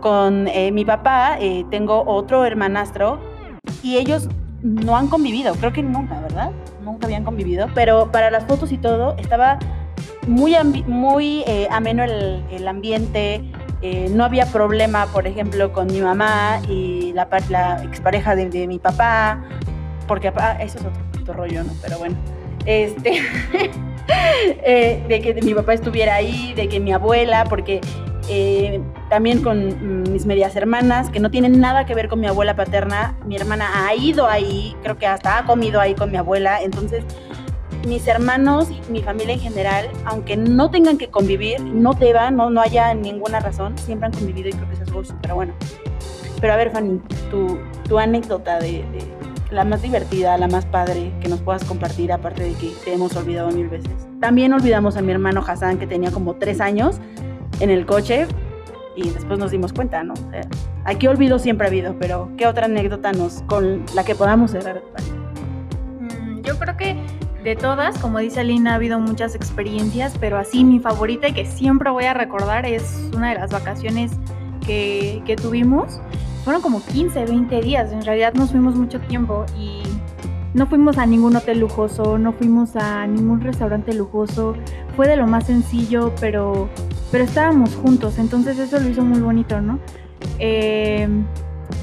Con 0.00 0.48
eh, 0.48 0.70
mi 0.72 0.84
papá 0.84 1.36
eh, 1.40 1.64
tengo 1.70 2.04
otro 2.06 2.44
hermanastro 2.44 3.18
y 3.82 3.96
ellos 3.98 4.28
no 4.62 4.96
han 4.96 5.08
convivido, 5.08 5.54
creo 5.54 5.72
que 5.72 5.82
nunca, 5.82 6.20
¿verdad? 6.20 6.50
Nunca 6.84 7.06
habían 7.06 7.24
convivido, 7.24 7.66
pero 7.74 8.10
para 8.12 8.30
las 8.30 8.44
fotos 8.44 8.72
y 8.72 8.78
todo 8.78 9.14
estaba 9.18 9.58
muy, 10.26 10.54
muy 10.86 11.42
eh, 11.46 11.68
ameno 11.70 12.04
el, 12.04 12.68
ambiente, 12.68 13.42
eh, 13.82 14.08
no 14.10 14.24
había 14.24 14.46
problema, 14.46 15.06
por 15.06 15.26
ejemplo, 15.26 15.72
con 15.72 15.86
mi 15.86 16.00
mamá 16.00 16.60
y 16.68 17.12
la, 17.14 17.28
la 17.48 17.82
expareja 17.82 18.36
de, 18.36 18.50
de 18.50 18.66
mi 18.66 18.78
papá, 18.78 19.42
porque 20.06 20.32
ah, 20.36 20.56
eso 20.60 20.78
es 20.78 20.84
otro, 20.84 21.02
otro 21.20 21.34
rollo, 21.34 21.64
¿no? 21.64 21.72
Pero 21.82 21.98
bueno, 21.98 22.16
este, 22.66 23.22
eh, 24.64 25.04
de 25.08 25.20
que 25.20 25.34
mi 25.42 25.54
papá 25.54 25.74
estuviera 25.74 26.14
ahí, 26.14 26.52
de 26.54 26.68
que 26.68 26.80
mi 26.80 26.92
abuela, 26.92 27.44
porque 27.48 27.80
eh, 28.28 28.80
también 29.08 29.42
con 29.42 29.68
mm, 29.68 30.12
mis 30.12 30.26
medias 30.26 30.54
hermanas, 30.56 31.10
que 31.10 31.20
no 31.20 31.30
tienen 31.30 31.60
nada 31.60 31.86
que 31.86 31.94
ver 31.94 32.08
con 32.08 32.20
mi 32.20 32.26
abuela 32.26 32.54
paterna, 32.54 33.16
mi 33.24 33.36
hermana 33.36 33.86
ha 33.86 33.94
ido 33.94 34.28
ahí, 34.28 34.76
creo 34.82 34.96
que 34.98 35.06
hasta 35.06 35.38
ha 35.38 35.44
comido 35.46 35.80
ahí 35.80 35.94
con 35.94 36.10
mi 36.10 36.16
abuela, 36.16 36.62
entonces 36.62 37.04
mis 37.86 38.06
hermanos 38.06 38.68
y 38.70 38.92
mi 38.92 39.02
familia 39.02 39.34
en 39.34 39.40
general, 39.40 39.88
aunque 40.04 40.36
no 40.36 40.70
tengan 40.70 40.98
que 40.98 41.08
convivir, 41.08 41.60
no 41.60 41.92
deban, 41.94 42.36
no, 42.36 42.50
no 42.50 42.60
haya 42.60 42.92
ninguna 42.94 43.40
razón, 43.40 43.76
siempre 43.78 44.06
han 44.06 44.12
convivido 44.12 44.48
y 44.48 44.52
creo 44.52 44.66
que 44.68 44.74
eso 44.74 44.82
es 44.82 44.88
algo 44.88 45.04
súper 45.04 45.34
bueno. 45.34 45.54
Pero 46.40 46.52
a 46.52 46.56
ver, 46.56 46.70
Fanny, 46.70 47.00
tu, 47.30 47.58
tu 47.88 47.98
anécdota 47.98 48.58
de, 48.58 48.84
de 48.92 49.20
la 49.50 49.64
más 49.64 49.82
divertida, 49.82 50.36
la 50.38 50.48
más 50.48 50.64
padre 50.66 51.12
que 51.20 51.28
nos 51.28 51.40
puedas 51.40 51.64
compartir, 51.64 52.12
aparte 52.12 52.44
de 52.44 52.52
que 52.54 52.70
te 52.84 52.94
hemos 52.94 53.14
olvidado 53.16 53.50
mil 53.50 53.68
veces. 53.68 53.90
También 54.20 54.52
olvidamos 54.52 54.96
a 54.96 55.02
mi 55.02 55.12
hermano 55.12 55.42
Hassan, 55.46 55.78
que 55.78 55.86
tenía 55.86 56.10
como 56.10 56.34
tres 56.34 56.60
años, 56.60 57.00
en 57.60 57.70
el 57.70 57.84
coche 57.86 58.26
y 58.96 59.08
después 59.10 59.38
nos 59.38 59.50
dimos 59.50 59.72
cuenta, 59.72 60.02
¿no? 60.02 60.14
O 60.14 60.30
sea, 60.30 60.42
aquí 60.84 61.06
olvido 61.06 61.38
siempre 61.38 61.66
ha 61.66 61.70
habido, 61.70 61.94
pero 61.98 62.30
¿qué 62.36 62.46
otra 62.46 62.66
anécdota 62.66 63.12
nos 63.12 63.42
con 63.42 63.84
la 63.94 64.04
que 64.04 64.14
podamos 64.14 64.50
cerrar? 64.52 64.82
Mm, 66.00 66.40
Yo 66.42 66.58
creo 66.58 66.76
que 66.76 66.96
de 67.44 67.56
todas, 67.56 67.98
como 67.98 68.18
dice 68.18 68.40
Alina, 68.40 68.72
ha 68.72 68.74
habido 68.74 68.98
muchas 68.98 69.34
experiencias, 69.34 70.14
pero 70.20 70.38
así 70.38 70.64
mi 70.64 70.78
favorita 70.78 71.28
y 71.28 71.32
que 71.32 71.46
siempre 71.46 71.90
voy 71.90 72.04
a 72.04 72.14
recordar 72.14 72.66
es 72.66 73.10
una 73.14 73.30
de 73.30 73.36
las 73.36 73.50
vacaciones 73.50 74.12
que, 74.66 75.22
que 75.24 75.36
tuvimos. 75.36 76.00
Fueron 76.44 76.62
como 76.62 76.84
15, 76.84 77.24
20 77.24 77.60
días, 77.60 77.92
en 77.92 78.02
realidad 78.02 78.34
nos 78.34 78.50
fuimos 78.50 78.74
mucho 78.74 79.00
tiempo 79.00 79.46
y 79.58 79.82
no 80.52 80.66
fuimos 80.66 80.98
a 80.98 81.06
ningún 81.06 81.36
hotel 81.36 81.60
lujoso, 81.60 82.18
no 82.18 82.32
fuimos 82.32 82.76
a 82.76 83.06
ningún 83.06 83.40
restaurante 83.40 83.94
lujoso, 83.94 84.54
fue 84.96 85.06
de 85.06 85.16
lo 85.16 85.26
más 85.26 85.46
sencillo, 85.46 86.12
pero, 86.20 86.68
pero 87.12 87.24
estábamos 87.24 87.74
juntos, 87.76 88.18
entonces 88.18 88.58
eso 88.58 88.80
lo 88.80 88.88
hizo 88.88 89.02
muy 89.02 89.20
bonito, 89.20 89.60
¿no? 89.60 89.78
Eh, 90.38 91.08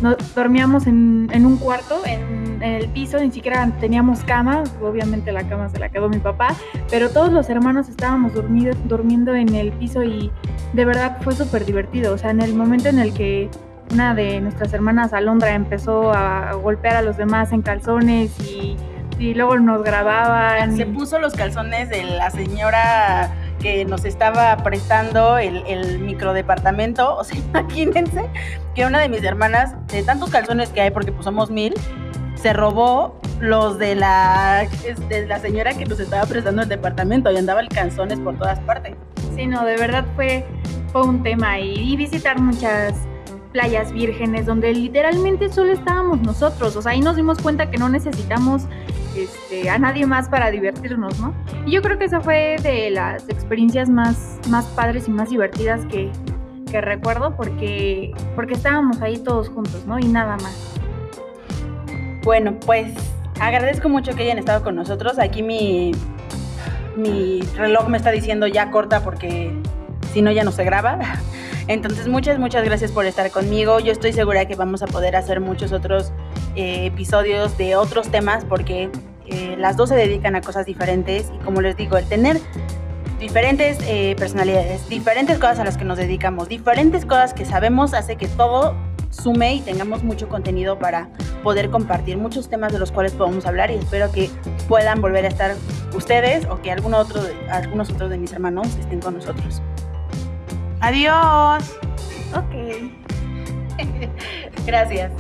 no- 0.02 0.16
dormíamos 0.36 0.88
en, 0.88 1.28
en 1.32 1.46
un 1.46 1.58
cuarto, 1.58 2.02
en, 2.06 2.62
en 2.62 2.74
el 2.74 2.88
piso, 2.90 3.20
ni 3.20 3.32
siquiera 3.32 3.70
teníamos 3.80 4.20
cama, 4.24 4.64
obviamente 4.82 5.32
la 5.32 5.44
cama 5.48 5.70
se 5.70 5.80
la 5.80 5.90
quedó 5.90 6.10
mi 6.10 6.20
papá, 6.20 6.50
pero 6.90 7.10
todos 7.10 7.32
los 7.32 7.50
hermanos 7.50 7.90
estábamos 7.90 8.34
dormidos, 8.34 8.76
durmiendo 8.86 9.36
en 9.36 9.54
el 9.56 9.72
piso 9.74 10.04
y 10.04 10.32
de 10.74 10.86
verdad 10.86 11.18
fue 11.22 11.34
súper 11.36 11.66
divertido, 11.66 12.14
o 12.14 12.18
sea, 12.18 12.32
en 12.32 12.42
el 12.42 12.54
momento 12.54 12.90
en 12.90 13.00
el 13.00 13.14
que 13.14 13.50
una 13.92 14.14
de 14.14 14.42
nuestras 14.42 14.74
hermanas, 14.74 15.14
Alondra, 15.14 15.54
empezó 15.56 16.12
a 16.12 16.52
golpear 16.54 16.98
a 16.98 17.02
los 17.02 17.16
demás 17.16 17.54
en 17.54 17.62
calzones 17.62 18.38
y, 18.42 18.76
y 19.18 19.34
luego 19.34 19.58
nos 19.60 19.82
grababan. 19.82 20.76
Se 20.76 20.86
puso 20.86 21.20
los 21.20 21.34
calzones 21.34 21.88
de 21.90 22.04
la 22.04 22.30
señora 22.30 23.32
que 23.60 23.86
nos 23.86 24.06
estaba 24.06 24.58
prestando 24.58 25.38
el, 25.38 25.64
el 25.68 26.00
microdepartamento. 26.00 27.18
O 27.18 27.24
sea, 27.24 27.38
imagínense 27.38 28.30
que 28.76 28.86
una 28.86 29.00
de 29.00 29.10
mis 29.10 29.24
hermanas, 29.24 29.76
de 29.88 30.04
tantos 30.04 30.30
calzones 30.30 30.70
que 30.70 30.82
hay, 30.82 30.92
porque 30.92 31.12
pues 31.12 31.26
somos 31.26 31.50
mil, 31.50 31.74
se 32.36 32.54
robó 32.54 33.20
los 33.40 33.80
de 33.80 33.96
la, 33.96 34.68
de 35.10 35.28
la 35.28 35.40
señora 35.40 35.74
que 35.74 35.86
nos 35.86 36.00
estaba 36.00 36.26
prestando 36.26 36.62
el 36.62 36.70
departamento 36.70 37.32
y 37.32 37.38
andaba 37.38 37.62
el 37.62 37.70
calzones 37.70 38.20
por 38.20 38.38
todas 38.38 38.60
partes. 38.60 38.96
Sí, 39.36 39.48
no, 39.48 39.66
de 39.66 39.78
verdad 39.78 40.06
fue, 40.16 40.46
fue 40.92 41.04
un 41.04 41.24
tema 41.24 41.60
y, 41.60 41.74
y 41.74 41.96
visitar 41.96 42.40
muchas 42.40 42.94
playas 43.52 43.92
vírgenes 43.92 44.46
donde 44.46 44.74
literalmente 44.74 45.52
solo 45.52 45.74
estábamos 45.74 46.22
nosotros, 46.22 46.76
o 46.76 46.82
sea, 46.82 46.92
ahí 46.92 47.02
nos 47.02 47.16
dimos 47.16 47.40
cuenta 47.40 47.70
que 47.72 47.78
no 47.78 47.90
necesitamos 47.90 48.64
este, 49.18 49.70
a 49.70 49.78
nadie 49.78 50.06
más 50.06 50.30
para 50.30 50.52
divertirnos, 50.52 51.20
¿no? 51.20 51.34
Y 51.66 51.72
yo 51.72 51.82
creo 51.82 51.98
que 51.98 52.06
esa 52.06 52.22
fue 52.22 52.58
de 52.62 52.90
las 52.92 53.28
experiencias 53.30 53.90
más, 53.90 54.40
más 54.50 54.66
padres 54.68 55.08
y 55.08 55.12
más 55.12 55.30
divertidas 55.30 55.86
que, 55.86 56.12
que 56.70 56.82
recuerdo 56.82 57.36
porque, 57.36 58.14
porque 58.36 58.54
estábamos 58.54 59.02
ahí 59.02 59.18
todos 59.18 59.50
juntos, 59.50 59.86
¿no? 59.86 60.00
Y 60.00 60.08
nada 60.08 60.38
más. 60.38 60.76
Bueno, 62.24 62.58
pues 62.66 62.94
agradezco 63.40 63.90
mucho 63.90 64.14
que 64.16 64.24
hayan 64.24 64.38
estado 64.38 64.64
con 64.64 64.76
nosotros. 64.76 65.20
Aquí 65.20 65.44
mi, 65.44 65.92
mi 66.96 67.42
reloj 67.56 67.88
me 67.88 67.98
está 67.98 68.12
diciendo 68.12 68.48
ya 68.48 68.72
corta 68.72 69.04
porque 69.04 69.54
si 70.14 70.22
no 70.22 70.32
ya 70.32 70.44
no 70.44 70.52
se 70.52 70.64
graba. 70.64 71.00
Entonces 71.68 72.08
muchas, 72.08 72.40
muchas 72.40 72.64
gracias 72.64 72.92
por 72.92 73.06
estar 73.06 73.30
conmigo. 73.32 73.80
Yo 73.80 73.92
estoy 73.92 74.14
segura 74.14 74.46
que 74.46 74.56
vamos 74.56 74.82
a 74.82 74.88
poder 74.88 75.16
hacer 75.16 75.42
muchos 75.42 75.74
otros 75.74 76.12
eh, 76.56 76.86
episodios 76.86 77.58
de 77.58 77.76
otros 77.76 78.10
temas 78.10 78.46
porque 78.46 78.90
eh, 79.30 79.56
las 79.58 79.78
dos 79.78 79.90
se 79.90 79.96
dedican 79.96 80.36
a 80.36 80.42
cosas 80.42 80.66
diferentes 80.66 81.32
y 81.34 81.38
como 81.44 81.62
les 81.62 81.76
digo, 81.78 81.98
el 81.98 82.06
tener 82.06 82.40
diferentes 83.20 83.80
eh, 83.88 84.16
personalidades, 84.18 84.88
diferentes 84.90 85.38
cosas 85.40 85.60
a 85.60 85.64
las 85.64 85.78
que 85.78 85.86
nos 85.86 85.98
dedicamos, 85.98 86.50
diferentes 86.50 87.06
cosas 87.06 87.34
que 87.34 87.46
sabemos 87.46 87.94
hace 87.94 88.16
que 88.16 88.28
todo 88.28 88.76
sume 89.10 89.56
y 89.56 89.62
tengamos 89.62 90.04
mucho 90.04 90.30
contenido 90.30 90.78
para 90.78 91.10
poder 91.44 91.70
compartir 91.70 92.18
muchos 92.18 92.50
temas 92.50 92.74
de 92.74 92.80
los 92.80 92.92
cuales 92.92 93.14
podemos 93.14 93.46
hablar 93.46 93.72
y 93.72 93.76
espero 93.76 94.12
que 94.12 94.30
puedan 94.68 95.02
volver 95.02 95.26
a 95.26 95.30
estar 95.30 95.56
ustedes 95.96 96.46
o 96.46 96.62
que 96.62 96.74
otro, 96.74 97.22
algunos 97.50 97.90
otros 97.90 98.10
de 98.10 98.18
mis 98.18 98.34
hermanos 98.34 98.68
estén 98.80 99.00
con 99.00 99.16
nosotros. 99.16 99.62
Adiós. 100.80 101.64
Ok. 102.36 102.92
Gracias. 104.66 105.12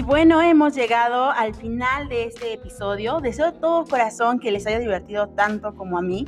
Y 0.00 0.02
bueno, 0.02 0.40
hemos 0.40 0.74
llegado 0.74 1.30
al 1.30 1.54
final 1.54 2.08
de 2.08 2.24
este 2.24 2.54
episodio. 2.54 3.20
Deseo 3.20 3.52
de 3.52 3.58
todo 3.58 3.84
corazón 3.84 4.38
que 4.38 4.50
les 4.50 4.66
haya 4.66 4.78
divertido 4.78 5.28
tanto 5.28 5.74
como 5.74 5.98
a 5.98 6.00
mí. 6.00 6.26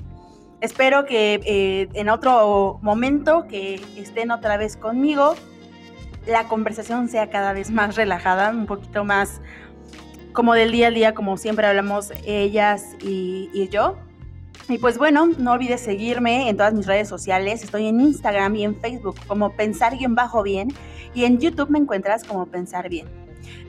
Espero 0.60 1.06
que 1.06 1.40
eh, 1.46 1.88
en 1.94 2.10
otro 2.10 2.80
momento 2.82 3.46
que 3.48 3.80
estén 3.96 4.30
otra 4.30 4.58
vez 4.58 4.76
conmigo, 4.76 5.36
la 6.26 6.48
conversación 6.48 7.08
sea 7.08 7.30
cada 7.30 7.54
vez 7.54 7.70
más 7.70 7.96
relajada, 7.96 8.50
un 8.50 8.66
poquito 8.66 9.04
más 9.04 9.40
como 10.34 10.52
del 10.52 10.70
día 10.70 10.88
a 10.88 10.90
día, 10.90 11.14
como 11.14 11.38
siempre 11.38 11.66
hablamos 11.66 12.12
ellas 12.26 12.94
y, 13.02 13.48
y 13.54 13.70
yo. 13.70 13.96
Y 14.68 14.76
pues 14.76 14.98
bueno, 14.98 15.28
no 15.38 15.52
olvides 15.52 15.80
seguirme 15.80 16.50
en 16.50 16.58
todas 16.58 16.74
mis 16.74 16.84
redes 16.84 17.08
sociales. 17.08 17.64
Estoy 17.64 17.86
en 17.86 18.02
Instagram 18.02 18.54
y 18.54 18.64
en 18.64 18.78
Facebook 18.78 19.16
como 19.26 19.56
Pensar-Bien 19.56 20.68
y 21.14 21.24
en 21.24 21.38
YouTube 21.38 21.70
me 21.70 21.78
encuentras 21.78 22.22
como 22.22 22.44
Pensar 22.44 22.90
Bien. 22.90 23.21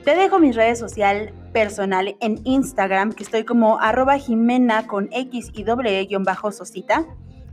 Te 0.04 0.14
dejo 0.14 0.38
mis 0.38 0.56
redes 0.56 0.78
sociales 0.78 1.32
personal 1.52 2.16
en 2.20 2.40
Instagram, 2.44 3.12
que 3.12 3.22
estoy 3.22 3.44
como 3.44 3.80
arroba 3.80 4.18
jimena 4.18 4.86
con 4.86 5.08
X 5.12 5.50
y 5.54 5.64
doble 5.64 6.00
E 6.00 6.08
bajo 6.18 6.52
sosita. 6.52 7.06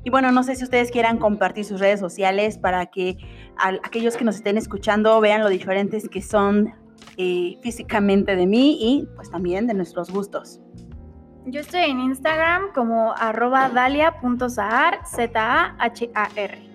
Y 0.04 0.10
bueno, 0.10 0.32
no 0.32 0.44
sé 0.44 0.56
si 0.56 0.64
ustedes 0.64 0.92
quieran 0.92 1.18
compartir 1.18 1.64
sus 1.64 1.80
redes 1.80 2.00
sociales 2.00 2.58
para 2.58 2.88
que 2.88 3.18
aquellos 3.58 4.18
que 4.18 4.26
nos 4.26 4.36
estén 4.36 4.58
escuchando 4.58 5.20
vean 5.22 5.42
lo 5.42 5.50
diferentes 5.50 6.10
que 6.10 6.22
son 6.22 6.74
eh, 7.18 7.58
físicamente 7.62 8.36
de 8.36 8.48
mí 8.48 8.78
y 8.82 9.08
pues 9.16 9.30
también 9.30 9.68
de 9.68 9.74
nuestros 9.74 10.10
gustos. 10.10 10.60
Yo 11.46 11.62
estoy 11.62 11.82
en 11.82 12.00
Instagram 12.00 12.72
como 12.74 13.14
arroba 13.14 13.70
dalia.zahar, 13.70 15.00
Z-A-H-A-R. 15.06 16.72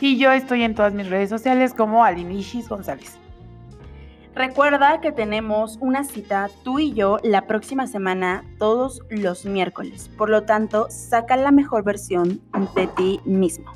Y 0.00 0.18
yo 0.18 0.30
estoy 0.32 0.62
en 0.62 0.74
todas 0.74 0.92
mis 0.92 1.08
redes 1.08 1.30
sociales 1.30 1.72
como 1.72 2.04
Alinishis 2.04 2.68
González. 2.68 3.18
Recuerda 4.36 5.00
que 5.00 5.12
tenemos 5.12 5.78
una 5.80 6.04
cita 6.04 6.50
tú 6.62 6.78
y 6.78 6.92
yo 6.92 7.16
la 7.22 7.46
próxima 7.46 7.86
semana, 7.86 8.44
todos 8.58 9.00
los 9.08 9.46
miércoles. 9.46 10.10
Por 10.18 10.28
lo 10.28 10.42
tanto, 10.42 10.88
saca 10.90 11.38
la 11.38 11.52
mejor 11.52 11.84
versión 11.84 12.42
de 12.74 12.86
ti 12.86 13.20
mismo. 13.24 13.74